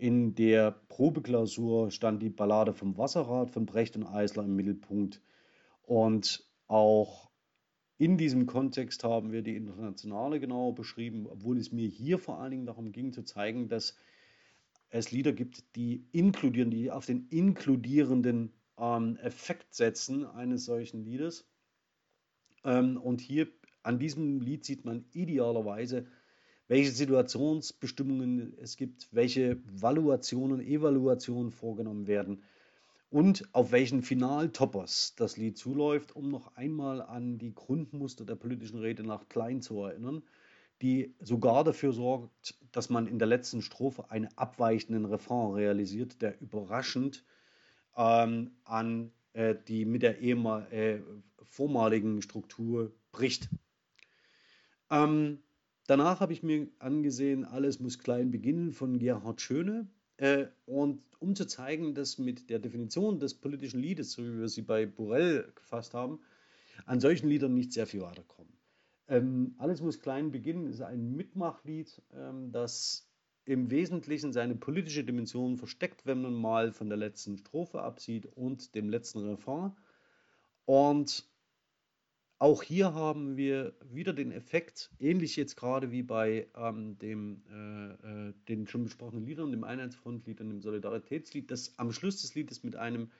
In 0.02 0.34
der 0.34 0.72
Probeklausur 0.72 1.92
stand 1.92 2.24
die 2.24 2.32
Ballade 2.32 2.74
vom 2.74 2.98
Wasserrad 2.98 3.52
von 3.52 3.68
Brecht 3.68 3.96
und 3.96 4.08
Eisler 4.08 4.46
im 4.46 4.56
Mittelpunkt. 4.56 5.22
Und 5.84 6.44
auch 6.66 7.30
in 8.00 8.18
diesem 8.18 8.48
Kontext 8.48 9.04
haben 9.04 9.32
wir 9.32 9.44
die 9.44 9.56
Internationale 9.56 10.40
genauer 10.40 10.74
beschrieben, 10.74 11.28
obwohl 11.28 11.60
es 11.60 11.72
mir 11.72 11.88
hier 11.88 12.18
vor 12.18 12.40
allen 12.40 12.50
Dingen 12.50 12.66
darum 12.66 12.92
ging 12.92 13.14
zu 13.14 13.22
zeigen, 13.22 13.70
dass 13.70 13.96
es 14.90 15.12
Lieder 15.12 15.34
gibt, 15.34 15.76
die 15.76 16.04
inkludieren, 16.12 16.72
die 16.72 16.90
auf 16.90 17.06
den 17.06 17.28
inkludierenden 17.28 18.54
ähm, 18.80 19.18
Effekt 19.18 19.76
setzen 19.76 20.26
eines 20.26 20.66
solchen 20.66 21.04
Liedes. 21.04 21.48
Ähm, 22.64 22.98
und 22.98 23.22
hier 23.22 23.50
an 23.84 24.00
diesem 24.00 24.42
Lied 24.42 24.66
sieht 24.66 24.84
man 24.84 25.06
idealerweise, 25.12 26.08
welche 26.72 26.92
Situationsbestimmungen 26.92 28.54
es 28.62 28.78
gibt, 28.78 29.10
welche 29.12 29.58
Valuationen, 29.66 30.62
Evaluationen 30.62 31.52
vorgenommen 31.52 32.08
werden 32.08 32.44
und 33.10 33.44
auf 33.52 33.74
welchen 33.74 34.04
Finaltoppers 34.04 35.14
das 35.18 35.36
Lied 35.36 35.58
zuläuft, 35.58 36.16
um 36.16 36.32
noch 36.32 36.56
einmal 36.56 37.02
an 37.02 37.38
die 37.38 37.54
Grundmuster 37.54 38.24
der 38.24 38.36
politischen 38.36 38.80
Rede 38.80 39.04
nach 39.04 39.28
Klein 39.28 39.62
zu 39.62 39.84
erinnern, 39.84 40.24
die 40.82 41.14
sogar 41.20 41.66
dafür 41.66 41.92
sorgt, 41.92 42.56
dass 42.72 42.90
man 42.90 43.06
in 43.06 43.20
der 43.20 43.28
letzten 43.28 43.62
Strophe 43.62 44.10
einen 44.10 44.30
abweichenden 44.38 45.04
Refrain 45.04 45.54
realisiert, 45.54 46.22
der 46.22 46.40
überraschend 46.40 47.26
ähm, 47.98 48.52
an 48.64 49.12
äh, 49.34 49.56
die 49.68 49.84
mit 49.84 50.04
der 50.04 50.20
ehemal, 50.20 50.72
äh, 50.72 51.02
vormaligen 51.44 52.22
Struktur 52.22 52.94
bricht. 53.12 53.50
Ähm, 54.90 55.40
Danach 55.92 56.22
habe 56.22 56.32
ich 56.32 56.42
mir 56.42 56.70
angesehen, 56.80 57.44
alles 57.44 57.82
muss 57.82 58.00
klein 58.00 58.32
beginnen 58.32 58.72
von 58.72 58.98
Gerhard 58.98 59.42
Schöne. 59.42 59.90
Äh, 60.16 60.46
und 60.66 61.04
um 61.20 61.36
zu 61.36 61.46
zeigen, 61.46 61.94
dass 61.96 62.18
mit 62.18 62.50
der 62.50 62.60
Definition 62.60 63.20
des 63.20 63.34
politischen 63.34 63.82
Liedes, 63.82 64.14
so 64.14 64.24
wie 64.24 64.40
wir 64.40 64.48
sie 64.48 64.62
bei 64.62 64.86
Burrell 64.86 65.52
gefasst 65.54 65.94
haben, 65.94 66.22
an 66.86 67.02
solchen 67.02 67.28
Liedern 67.28 67.54
nicht 67.54 67.74
sehr 67.74 67.88
viel 67.88 68.04
weiterkommen. 68.04 68.54
Ähm, 69.10 69.54
alles 69.58 69.82
muss 69.82 70.00
klein 70.00 70.32
beginnen 70.32 70.66
ist 70.68 70.80
ein 70.80 71.14
Mitmachlied, 71.18 72.02
ähm, 72.14 72.54
das 72.54 73.12
im 73.44 73.70
Wesentlichen 73.70 74.32
seine 74.32 74.56
politische 74.56 75.04
Dimension 75.04 75.58
versteckt, 75.58 76.06
wenn 76.06 76.22
man 76.22 76.34
mal 76.34 76.72
von 76.72 76.88
der 76.88 77.00
letzten 77.00 77.38
Strophe 77.38 77.82
absieht 77.82 78.28
und 78.28 78.76
dem 78.76 78.88
letzten 78.88 79.28
Refrain. 79.28 79.74
Und 80.64 81.30
auch 82.42 82.64
hier 82.64 82.96
haben 82.96 83.38
wir 83.38 83.76
wieder 83.84 84.14
den 84.14 84.32
Effekt, 84.32 84.90
ähnlich 85.00 85.36
jetzt 85.36 85.56
gerade 85.56 85.92
wie 85.92 86.02
bei 86.02 86.48
ähm, 86.56 86.98
dem, 86.98 87.44
äh, 87.52 88.30
äh, 88.30 88.34
den 88.50 88.66
schon 88.66 88.84
besprochenen 88.84 89.28
Liedern, 89.28 89.52
dem 89.52 89.64
Einheitsfrontlied 89.64 90.42
und 90.42 90.50
dem 90.50 90.60
Solidaritätslied, 90.60 91.52
dass 91.52 91.78
am 91.78 91.92
Schluss 91.92 92.20
des 92.24 92.34
Liedes 92.34 92.64
mit 92.64 92.76
einem 92.76 93.12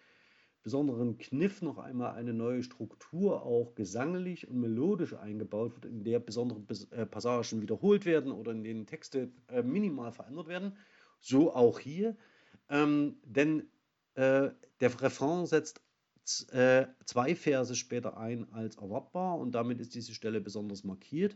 besonderen 0.64 1.20
Kniff 1.20 1.62
noch 1.62 1.78
einmal 1.78 2.16
eine 2.16 2.34
neue 2.34 2.64
Struktur 2.64 3.44
auch 3.44 3.76
gesanglich 3.76 4.48
und 4.48 4.60
melodisch 4.60 5.14
eingebaut 5.14 5.76
wird, 5.76 5.86
in 5.86 6.04
der 6.04 6.18
besondere 6.18 6.62
äh, 6.90 7.06
Passagen 7.06 7.62
wiederholt 7.62 8.06
werden 8.06 8.32
oder 8.32 8.52
in 8.54 8.64
denen 8.64 8.88
Texte 8.88 9.30
äh, 9.50 9.62
minimal 9.62 10.12
verändert 10.12 10.48
werden. 10.48 10.78
So 11.20 11.54
auch 11.54 11.78
hier. 11.78 12.18
Ähm, 12.70 13.18
denn 13.24 13.70
äh, 14.16 14.50
der 14.80 15.02
Refrain 15.02 15.46
setzt 15.46 15.84
äh, 16.52 16.88
zwei 17.06 17.36
Verse 17.36 17.76
später 17.76 18.18
ein 18.18 18.52
als 18.54 18.78
erwartbar 18.78 19.38
und 19.40 19.54
damit 19.54 19.80
ist 19.80 19.96
diese 19.96 20.14
Stelle 20.14 20.42
besonders 20.42 20.84
markiert. 20.84 21.36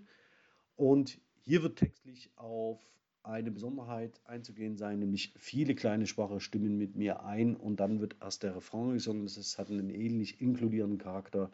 Und 0.75 1.19
hier 1.41 1.63
wird 1.63 1.77
textlich 1.79 2.31
auf 2.35 2.79
eine 3.23 3.51
Besonderheit 3.51 4.19
einzugehen 4.25 4.77
sein, 4.77 4.99
nämlich 4.99 5.33
viele 5.37 5.75
kleine 5.75 6.05
schwache 6.07 6.39
Stimmen 6.39 6.77
mit 6.77 6.95
mir 6.95 7.23
ein 7.23 7.55
und 7.55 7.79
dann 7.79 7.99
wird 7.99 8.15
erst 8.21 8.43
der 8.43 8.55
Refrain 8.55 8.93
gesungen. 8.93 9.25
Das 9.25 9.57
hat 9.57 9.69
einen 9.69 9.89
ähnlich 9.89 10.41
inkludierenden 10.41 10.99
Charakter 10.99 11.51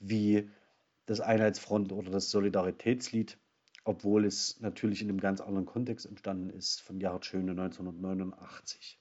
wie 0.00 0.50
das 1.06 1.20
Einheitsfront 1.20 1.92
oder 1.92 2.10
das 2.10 2.30
Solidaritätslied. 2.30 3.38
obwohl 3.86 4.24
es 4.24 4.58
natürlich 4.60 5.00
in 5.00 5.08
einem 5.08 5.20
ganz 5.20 5.40
anderen 5.40 5.64
Kontext 5.64 6.06
entstanden 6.06 6.50
ist, 6.50 6.80
von 6.80 6.98
Gerhard 6.98 7.24
Schöne 7.24 7.52
1989. 7.52 8.98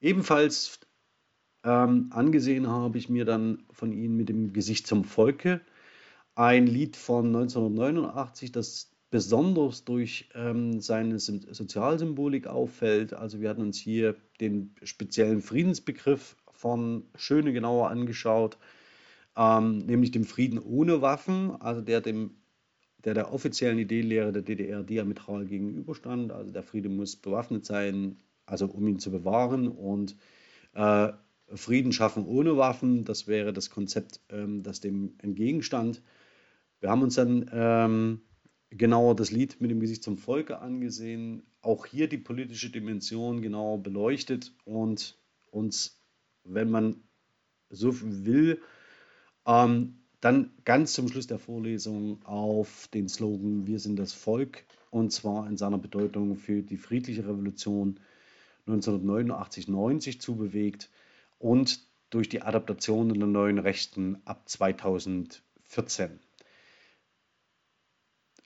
Ebenfalls 0.00 0.80
ähm, 1.64 2.10
angesehen 2.10 2.68
habe 2.68 2.98
ich 2.98 3.08
mir 3.08 3.24
dann 3.24 3.64
von 3.70 3.92
Ihnen 3.92 4.16
mit 4.16 4.28
dem 4.28 4.52
Gesicht 4.52 4.86
zum 4.86 5.04
Volke 5.04 5.60
ein 6.34 6.66
Lied 6.66 6.96
von 6.96 7.26
1989, 7.26 8.52
das 8.52 8.90
besonders 9.10 9.84
durch 9.84 10.28
ähm, 10.34 10.80
seine 10.80 11.18
Sozialsymbolik 11.18 12.46
auffällt. 12.46 13.14
Also 13.14 13.40
wir 13.40 13.48
hatten 13.48 13.62
uns 13.62 13.78
hier 13.78 14.14
den 14.40 14.74
speziellen 14.82 15.40
Friedensbegriff 15.40 16.36
von 16.52 17.04
Schöne 17.16 17.52
genauer 17.52 17.90
angeschaut, 17.90 18.58
ähm, 19.36 19.78
nämlich 19.78 20.10
dem 20.10 20.24
Frieden 20.24 20.58
ohne 20.58 21.02
Waffen, 21.02 21.60
also 21.60 21.80
der 21.80 22.00
dem 22.00 22.30
der 23.04 23.14
der 23.14 23.32
offiziellen 23.32 23.78
Ideelehre 23.78 24.32
der 24.32 24.42
DDR 24.42 24.82
diametral 24.82 25.46
gegenüberstand. 25.46 26.32
Also 26.32 26.52
der 26.52 26.62
Friede 26.64 26.88
muss 26.88 27.16
bewaffnet 27.16 27.64
sein, 27.64 28.16
also 28.44 28.66
um 28.66 28.86
ihn 28.88 28.98
zu 28.98 29.10
bewahren 29.10 29.68
und 29.68 30.16
äh, 30.74 31.12
Frieden 31.54 31.92
schaffen 31.92 32.26
ohne 32.26 32.56
Waffen, 32.56 33.04
das 33.04 33.26
wäre 33.26 33.52
das 33.52 33.70
Konzept, 33.70 34.20
ähm, 34.28 34.62
das 34.62 34.80
dem 34.80 35.14
entgegenstand. 35.18 36.02
Wir 36.80 36.90
haben 36.90 37.02
uns 37.02 37.14
dann 37.14 37.50
ähm, 37.52 38.20
genauer 38.70 39.16
das 39.16 39.30
Lied 39.30 39.60
mit 39.60 39.70
dem 39.70 39.80
Gesicht 39.80 40.02
zum 40.02 40.18
Volke 40.18 40.60
angesehen, 40.60 41.42
auch 41.60 41.86
hier 41.86 42.08
die 42.08 42.18
politische 42.18 42.70
Dimension 42.70 43.42
genauer 43.42 43.82
beleuchtet 43.82 44.54
und 44.64 45.18
uns, 45.50 46.00
wenn 46.44 46.70
man 46.70 47.02
so 47.70 47.92
will, 48.02 48.60
ähm, 49.46 49.98
dann 50.20 50.50
ganz 50.64 50.94
zum 50.94 51.08
Schluss 51.08 51.26
der 51.26 51.38
Vorlesung 51.38 52.24
auf 52.24 52.88
den 52.92 53.08
Slogan 53.08 53.66
Wir 53.66 53.78
sind 53.78 53.96
das 53.98 54.12
Volk 54.12 54.64
und 54.90 55.12
zwar 55.12 55.48
in 55.48 55.56
seiner 55.56 55.78
Bedeutung 55.78 56.36
für 56.36 56.62
die 56.62 56.76
friedliche 56.76 57.26
Revolution 57.26 58.00
1989-90 58.66 60.18
zubewegt 60.18 60.90
und 61.38 61.80
durch 62.10 62.28
die 62.28 62.42
Adaptation 62.42 63.08
der 63.08 63.26
neuen 63.26 63.58
Rechten 63.58 64.20
ab 64.24 64.48
2014. 64.48 66.20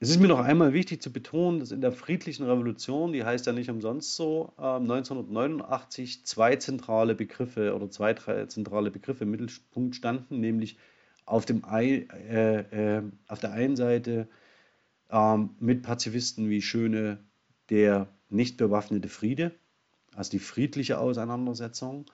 Es 0.00 0.10
ist 0.10 0.18
mir 0.18 0.26
noch 0.26 0.40
einmal 0.40 0.72
wichtig 0.72 1.00
zu 1.00 1.12
betonen, 1.12 1.60
dass 1.60 1.70
in 1.70 1.80
der 1.80 1.92
friedlichen 1.92 2.44
Revolution, 2.44 3.12
die 3.12 3.22
heißt 3.22 3.46
ja 3.46 3.52
nicht 3.52 3.70
umsonst 3.70 4.16
so, 4.16 4.52
äh, 4.58 4.62
1989 4.62 6.26
zwei 6.26 6.56
zentrale 6.56 7.14
Begriffe 7.14 7.72
oder 7.72 7.88
zwei, 7.88 8.12
drei 8.12 8.46
zentrale 8.46 8.90
Begriffe 8.90 9.22
im 9.22 9.30
Mittelpunkt 9.30 9.94
standen, 9.94 10.40
nämlich 10.40 10.76
auf, 11.24 11.46
dem, 11.46 11.62
äh, 11.70 11.98
äh, 11.98 13.02
auf 13.28 13.38
der 13.38 13.52
einen 13.52 13.76
Seite 13.76 14.26
ähm, 15.08 15.50
mit 15.60 15.82
Pazifisten 15.82 16.50
wie 16.50 16.62
Schöne 16.62 17.18
der 17.70 18.08
nicht 18.28 18.56
bewaffnete 18.56 19.08
Friede, 19.08 19.52
also 20.16 20.32
die 20.32 20.40
friedliche 20.40 20.98
Auseinandersetzung, 20.98 22.06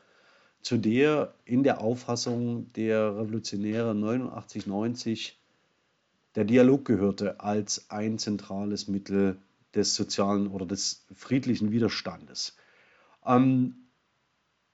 zu 0.62 0.76
der 0.76 1.34
in 1.44 1.62
der 1.62 1.80
Auffassung 1.80 2.72
der 2.74 3.16
Revolutionäre 3.16 3.94
89, 3.94 4.66
90 4.66 5.38
der 6.34 6.44
Dialog 6.44 6.84
gehörte 6.84 7.40
als 7.40 7.90
ein 7.90 8.18
zentrales 8.18 8.86
Mittel 8.88 9.38
des 9.74 9.94
sozialen 9.94 10.48
oder 10.48 10.66
des 10.66 11.06
friedlichen 11.14 11.72
Widerstandes. 11.72 12.56
Ähm, 13.26 13.88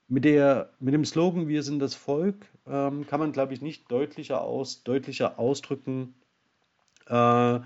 mit, 0.08 0.24
der, 0.24 0.70
mit 0.80 0.94
dem 0.94 1.04
Slogan 1.04 1.48
Wir 1.48 1.62
sind 1.62 1.78
das 1.78 1.94
Volk 1.94 2.46
ähm, 2.66 3.06
kann 3.06 3.20
man, 3.20 3.32
glaube 3.32 3.52
ich, 3.54 3.60
nicht 3.60 3.90
deutlicher, 3.90 4.40
aus, 4.40 4.82
deutlicher 4.84 5.38
ausdrücken, 5.38 6.14
äh, 7.06 7.60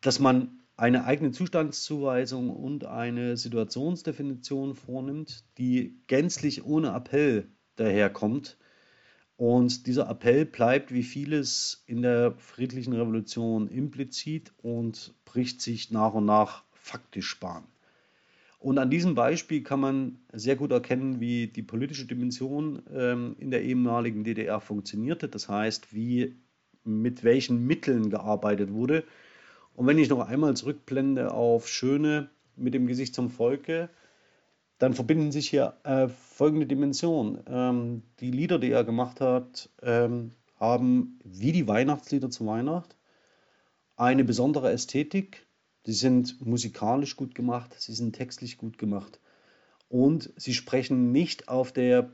dass 0.00 0.18
man 0.18 0.61
eine 0.82 1.04
eigene 1.04 1.30
Zustandszuweisung 1.30 2.50
und 2.50 2.86
eine 2.86 3.36
Situationsdefinition 3.36 4.74
vornimmt, 4.74 5.44
die 5.56 6.00
gänzlich 6.08 6.64
ohne 6.64 6.88
Appell 6.88 7.46
daherkommt, 7.76 8.58
und 9.36 9.86
dieser 9.86 10.08
Appell 10.10 10.44
bleibt 10.44 10.92
wie 10.92 11.04
vieles 11.04 11.84
in 11.86 12.02
der 12.02 12.32
friedlichen 12.32 12.92
Revolution 12.92 13.68
implizit 13.68 14.52
und 14.58 15.14
bricht 15.24 15.60
sich 15.60 15.92
nach 15.92 16.14
und 16.14 16.26
nach 16.26 16.64
faktisch 16.72 17.38
Bahn. 17.38 17.64
Und 18.58 18.78
an 18.78 18.90
diesem 18.90 19.14
Beispiel 19.14 19.62
kann 19.62 19.80
man 19.80 20.18
sehr 20.32 20.56
gut 20.56 20.70
erkennen, 20.72 21.20
wie 21.20 21.46
die 21.46 21.62
politische 21.62 22.06
Dimension 22.06 22.82
ähm, 22.92 23.36
in 23.38 23.50
der 23.50 23.62
ehemaligen 23.62 24.24
DDR 24.24 24.60
funktionierte. 24.60 25.28
Das 25.28 25.48
heißt, 25.48 25.94
wie 25.94 26.36
mit 26.84 27.24
welchen 27.24 27.66
Mitteln 27.66 28.10
gearbeitet 28.10 28.72
wurde. 28.72 29.04
Und 29.74 29.86
wenn 29.86 29.98
ich 29.98 30.08
noch 30.08 30.26
einmal 30.26 30.56
zurückblende 30.56 31.32
auf 31.32 31.68
Schöne 31.68 32.30
mit 32.56 32.74
dem 32.74 32.86
Gesicht 32.86 33.14
zum 33.14 33.30
Volke, 33.30 33.88
dann 34.78 34.94
verbinden 34.94 35.30
sich 35.30 35.48
hier 35.48 35.76
äh, 35.84 36.08
folgende 36.08 36.66
Dimensionen. 36.66 37.38
Ähm, 37.46 38.02
die 38.18 38.32
Lieder, 38.32 38.58
die 38.58 38.72
er 38.72 38.82
gemacht 38.82 39.20
hat, 39.20 39.70
ähm, 39.80 40.32
haben 40.58 41.20
wie 41.24 41.52
die 41.52 41.68
Weihnachtslieder 41.68 42.30
zu 42.30 42.46
Weihnacht 42.46 42.96
eine 43.96 44.24
besondere 44.24 44.72
Ästhetik. 44.72 45.46
Sie 45.84 45.92
sind 45.92 46.44
musikalisch 46.44 47.16
gut 47.16 47.34
gemacht, 47.34 47.74
sie 47.78 47.92
sind 47.92 48.16
textlich 48.16 48.58
gut 48.58 48.76
gemacht 48.76 49.20
und 49.88 50.32
sie 50.36 50.54
sprechen 50.54 51.12
nicht 51.12 51.48
auf 51.48 51.70
der 51.70 52.10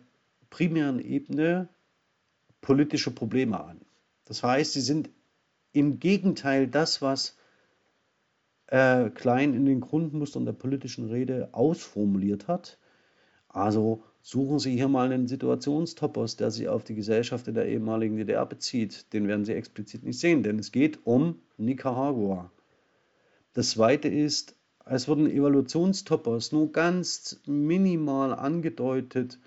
primären 0.50 1.00
Ebene 1.00 1.70
politische 2.60 3.10
Probleme 3.10 3.64
an. 3.64 3.80
Das 4.26 4.42
heißt, 4.42 4.74
sie 4.74 4.82
sind 4.82 5.08
im 5.72 6.00
Gegenteil 6.00 6.66
das, 6.68 7.00
was 7.00 7.37
äh, 8.68 9.10
Klein 9.10 9.54
in 9.54 9.66
den 9.66 9.80
Grundmustern 9.80 10.44
der 10.44 10.52
politischen 10.52 11.08
Rede 11.08 11.48
ausformuliert 11.52 12.48
hat. 12.48 12.78
Also 13.48 14.04
suchen 14.22 14.58
Sie 14.58 14.72
hier 14.72 14.88
mal 14.88 15.10
einen 15.10 15.26
Situationstopos, 15.26 16.36
der 16.36 16.50
sich 16.50 16.68
auf 16.68 16.84
die 16.84 16.94
Gesellschaft 16.94 17.48
in 17.48 17.54
der 17.54 17.66
ehemaligen 17.66 18.16
DDR 18.16 18.46
bezieht. 18.46 19.12
Den 19.12 19.26
werden 19.26 19.44
Sie 19.44 19.54
explizit 19.54 20.04
nicht 20.04 20.20
sehen, 20.20 20.42
denn 20.42 20.58
es 20.58 20.70
geht 20.70 21.06
um 21.06 21.40
Nicaragua. 21.56 22.52
Das 23.54 23.70
zweite 23.70 24.08
ist, 24.08 24.54
es 24.84 25.08
wurden 25.08 25.30
Evaluationstopos 25.30 26.52
nur 26.52 26.72
ganz 26.72 27.40
minimal 27.46 28.34
angedeutet 28.34 29.38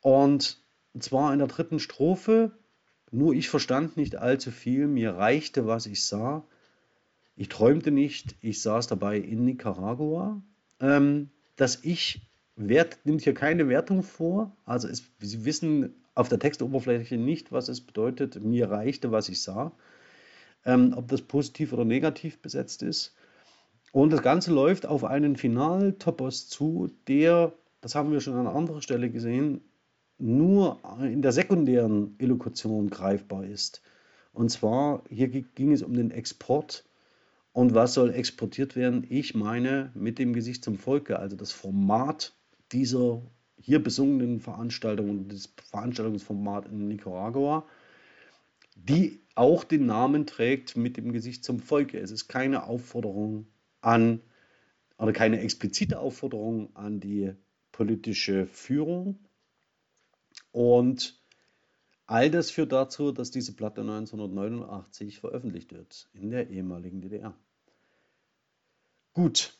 und 0.00 0.58
zwar 0.98 1.32
in 1.32 1.38
der 1.38 1.48
dritten 1.48 1.78
Strophe. 1.78 2.52
Nur 3.10 3.34
ich 3.34 3.48
verstand 3.48 3.96
nicht 3.96 4.16
allzu 4.16 4.50
viel, 4.50 4.86
mir 4.88 5.14
reichte, 5.14 5.66
was 5.66 5.86
ich 5.86 6.04
sah. 6.04 6.44
Ich 7.36 7.48
träumte 7.48 7.90
nicht, 7.90 8.34
ich 8.40 8.62
saß 8.62 8.86
dabei 8.86 9.18
in 9.18 9.44
Nicaragua. 9.44 10.42
Ähm, 10.80 11.30
das 11.56 11.84
Ich 11.84 12.22
wert, 12.56 12.98
nimmt 13.04 13.22
hier 13.22 13.34
keine 13.34 13.68
Wertung 13.68 14.02
vor. 14.02 14.56
Also 14.64 14.88
es, 14.88 15.04
Sie 15.20 15.44
wissen 15.44 15.94
auf 16.14 16.30
der 16.30 16.38
Textoberfläche 16.38 17.18
nicht, 17.18 17.52
was 17.52 17.68
es 17.68 17.82
bedeutet. 17.82 18.42
Mir 18.42 18.70
reichte, 18.70 19.12
was 19.12 19.28
ich 19.28 19.42
sah. 19.42 19.72
Ähm, 20.64 20.94
ob 20.96 21.08
das 21.08 21.20
positiv 21.20 21.74
oder 21.74 21.84
negativ 21.84 22.40
besetzt 22.40 22.82
ist. 22.82 23.14
Und 23.92 24.12
das 24.12 24.22
Ganze 24.22 24.52
läuft 24.52 24.86
auf 24.86 25.04
einen 25.04 25.36
Finaltopos 25.36 26.48
zu, 26.48 26.90
der, 27.06 27.52
das 27.82 27.94
haben 27.94 28.12
wir 28.12 28.20
schon 28.20 28.34
an 28.34 28.46
anderer 28.46 28.82
Stelle 28.82 29.10
gesehen, 29.10 29.60
nur 30.18 30.80
in 31.00 31.22
der 31.22 31.32
sekundären 31.32 32.14
Elokution 32.18 32.88
greifbar 32.88 33.44
ist. 33.44 33.82
Und 34.32 34.50
zwar, 34.50 35.02
hier 35.08 35.28
ging 35.28 35.72
es 35.72 35.82
um 35.82 35.94
den 35.94 36.10
Export 36.10 36.84
und 37.56 37.72
was 37.72 37.94
soll 37.94 38.12
exportiert 38.12 38.76
werden? 38.76 39.06
Ich 39.08 39.34
meine 39.34 39.90
mit 39.94 40.18
dem 40.18 40.34
Gesicht 40.34 40.62
zum 40.62 40.76
Volke, 40.76 41.18
also 41.18 41.36
das 41.36 41.52
Format 41.52 42.36
dieser 42.70 43.22
hier 43.58 43.82
besungenen 43.82 44.40
Veranstaltung, 44.40 45.26
das 45.28 45.54
Veranstaltungsformat 45.70 46.66
in 46.66 46.86
Nicaragua, 46.86 47.66
die 48.74 49.22
auch 49.34 49.64
den 49.64 49.86
Namen 49.86 50.26
trägt 50.26 50.76
mit 50.76 50.98
dem 50.98 51.14
Gesicht 51.14 51.46
zum 51.46 51.58
Volke. 51.58 51.98
Es 51.98 52.10
ist 52.10 52.28
keine 52.28 52.64
Aufforderung 52.64 53.46
an, 53.80 54.20
oder 54.98 55.14
keine 55.14 55.40
explizite 55.40 55.98
Aufforderung 55.98 56.76
an 56.76 57.00
die 57.00 57.32
politische 57.72 58.46
Führung. 58.46 59.18
Und 60.52 61.24
all 62.04 62.30
das 62.30 62.50
führt 62.50 62.72
dazu, 62.72 63.12
dass 63.12 63.30
diese 63.30 63.56
Platte 63.56 63.80
1989 63.80 65.20
veröffentlicht 65.20 65.72
wird 65.72 66.10
in 66.12 66.28
der 66.28 66.50
ehemaligen 66.50 67.00
DDR. 67.00 67.34
Gut, 69.16 69.54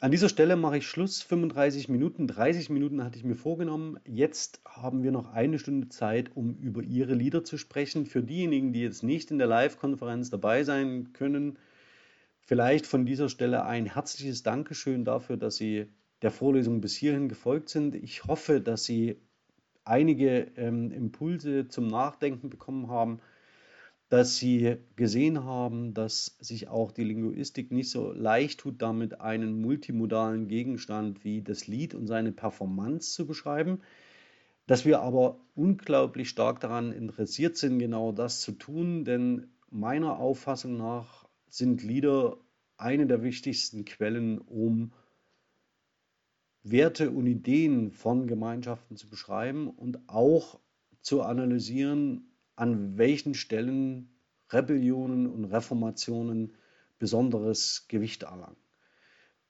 an 0.00 0.12
dieser 0.12 0.28
Stelle 0.28 0.54
mache 0.54 0.78
ich 0.78 0.86
Schluss. 0.86 1.20
35 1.20 1.88
Minuten, 1.88 2.28
30 2.28 2.70
Minuten 2.70 3.02
hatte 3.02 3.18
ich 3.18 3.24
mir 3.24 3.34
vorgenommen. 3.34 3.98
Jetzt 4.06 4.60
haben 4.64 5.02
wir 5.02 5.10
noch 5.10 5.32
eine 5.32 5.58
Stunde 5.58 5.88
Zeit, 5.88 6.36
um 6.36 6.54
über 6.54 6.80
Ihre 6.84 7.14
Lieder 7.14 7.42
zu 7.42 7.58
sprechen. 7.58 8.06
Für 8.06 8.22
diejenigen, 8.22 8.72
die 8.72 8.82
jetzt 8.82 9.02
nicht 9.02 9.32
in 9.32 9.38
der 9.38 9.48
Live-Konferenz 9.48 10.30
dabei 10.30 10.62
sein 10.62 11.12
können, 11.12 11.58
vielleicht 12.42 12.86
von 12.86 13.04
dieser 13.04 13.28
Stelle 13.28 13.64
ein 13.64 13.86
herzliches 13.86 14.44
Dankeschön 14.44 15.04
dafür, 15.04 15.36
dass 15.36 15.56
Sie 15.56 15.88
der 16.22 16.30
Vorlesung 16.30 16.80
bis 16.80 16.94
hierhin 16.94 17.28
gefolgt 17.28 17.68
sind. 17.68 17.96
Ich 17.96 18.26
hoffe, 18.26 18.60
dass 18.60 18.84
Sie 18.84 19.16
einige 19.84 20.52
ähm, 20.56 20.92
Impulse 20.92 21.66
zum 21.66 21.88
Nachdenken 21.88 22.48
bekommen 22.48 22.86
haben 22.86 23.18
dass 24.10 24.36
Sie 24.36 24.76
gesehen 24.96 25.44
haben, 25.44 25.94
dass 25.94 26.36
sich 26.40 26.66
auch 26.68 26.90
die 26.90 27.04
Linguistik 27.04 27.70
nicht 27.70 27.90
so 27.90 28.12
leicht 28.12 28.58
tut, 28.58 28.82
damit 28.82 29.20
einen 29.20 29.60
multimodalen 29.60 30.48
Gegenstand 30.48 31.24
wie 31.24 31.42
das 31.42 31.68
Lied 31.68 31.94
und 31.94 32.08
seine 32.08 32.32
Performance 32.32 33.12
zu 33.12 33.24
beschreiben, 33.24 33.80
dass 34.66 34.84
wir 34.84 35.00
aber 35.00 35.38
unglaublich 35.54 36.28
stark 36.28 36.58
daran 36.58 36.90
interessiert 36.90 37.56
sind, 37.56 37.78
genau 37.78 38.10
das 38.10 38.40
zu 38.40 38.52
tun, 38.52 39.04
denn 39.04 39.46
meiner 39.70 40.18
Auffassung 40.18 40.76
nach 40.76 41.28
sind 41.48 41.84
Lieder 41.84 42.36
eine 42.76 43.06
der 43.06 43.22
wichtigsten 43.22 43.84
Quellen, 43.84 44.38
um 44.38 44.92
Werte 46.64 47.12
und 47.12 47.28
Ideen 47.28 47.92
von 47.92 48.26
Gemeinschaften 48.26 48.96
zu 48.96 49.08
beschreiben 49.08 49.68
und 49.68 50.00
auch 50.08 50.58
zu 51.00 51.22
analysieren, 51.22 52.29
an 52.60 52.98
welchen 52.98 53.32
Stellen 53.32 54.10
Rebellionen 54.50 55.26
und 55.26 55.46
Reformationen 55.46 56.52
besonderes 56.98 57.86
Gewicht 57.88 58.24
erlangen. 58.24 58.58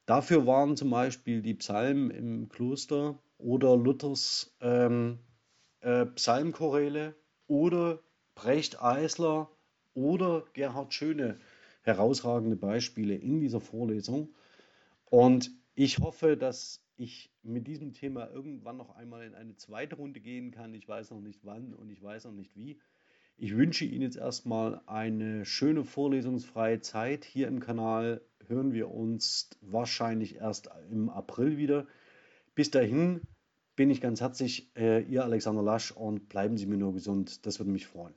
Dafür 0.07 0.47
waren 0.47 0.77
zum 0.77 0.91
Beispiel 0.91 1.43
die 1.43 1.55
Psalmen 1.55 2.11
im 2.11 2.49
Kloster 2.49 3.19
oder 3.37 3.77
Luthers 3.77 4.57
ähm, 4.61 5.19
äh, 5.81 6.07
Psalmchoräle 6.07 7.17
oder 7.49 8.01
Brecht 8.37 8.81
Eisler 8.81 9.51
oder 9.95 10.45
Gerhard 10.53 10.95
Schöne 10.95 11.41
herausragende 11.83 12.57
Beispiele 12.57 13.17
in 13.17 13.41
dieser 13.41 13.61
Vorlesung. 13.61 14.37
Und 15.07 15.51
ich 15.75 15.99
hoffe, 15.99 16.37
dass 16.37 16.85
ich 16.97 17.33
mit 17.43 17.67
diesem 17.67 17.95
Thema 17.95 18.31
irgendwann 18.31 18.77
noch 18.77 18.95
einmal 18.95 19.25
in 19.25 19.35
eine 19.35 19.57
zweite 19.57 19.97
Runde 19.97 20.21
gehen 20.21 20.51
kann. 20.51 20.75
Ich 20.75 20.87
weiß 20.87 21.11
noch 21.11 21.21
nicht 21.21 21.41
wann 21.45 21.73
und 21.75 21.91
ich 21.91 22.03
weiß 22.03 22.27
noch 22.27 22.33
nicht 22.33 22.55
wie. 22.55 22.79
Ich 23.43 23.57
wünsche 23.57 23.87
Ihnen 23.87 24.03
jetzt 24.03 24.19
erstmal 24.19 24.83
eine 24.85 25.47
schöne 25.47 25.83
vorlesungsfreie 25.83 26.83
Zeit. 26.83 27.25
Hier 27.25 27.49
im 27.49 27.59
Kanal 27.59 28.21
hören 28.49 28.75
wir 28.75 28.91
uns 28.91 29.49
wahrscheinlich 29.63 30.35
erst 30.35 30.69
im 30.91 31.09
April 31.09 31.57
wieder. 31.57 31.87
Bis 32.55 32.71
dahin 32.71 33.23
bin 33.77 33.89
ich 33.89 34.03
ganz 34.03 34.21
herzlich 34.21 34.71
äh, 34.77 35.03
Ihr 35.05 35.25
Alexander 35.25 35.63
Lasch 35.63 35.91
und 35.91 36.29
bleiben 36.29 36.59
Sie 36.59 36.67
mir 36.67 36.77
nur 36.77 36.93
gesund. 36.93 37.47
Das 37.47 37.59
würde 37.59 37.71
mich 37.71 37.87
freuen. 37.87 38.13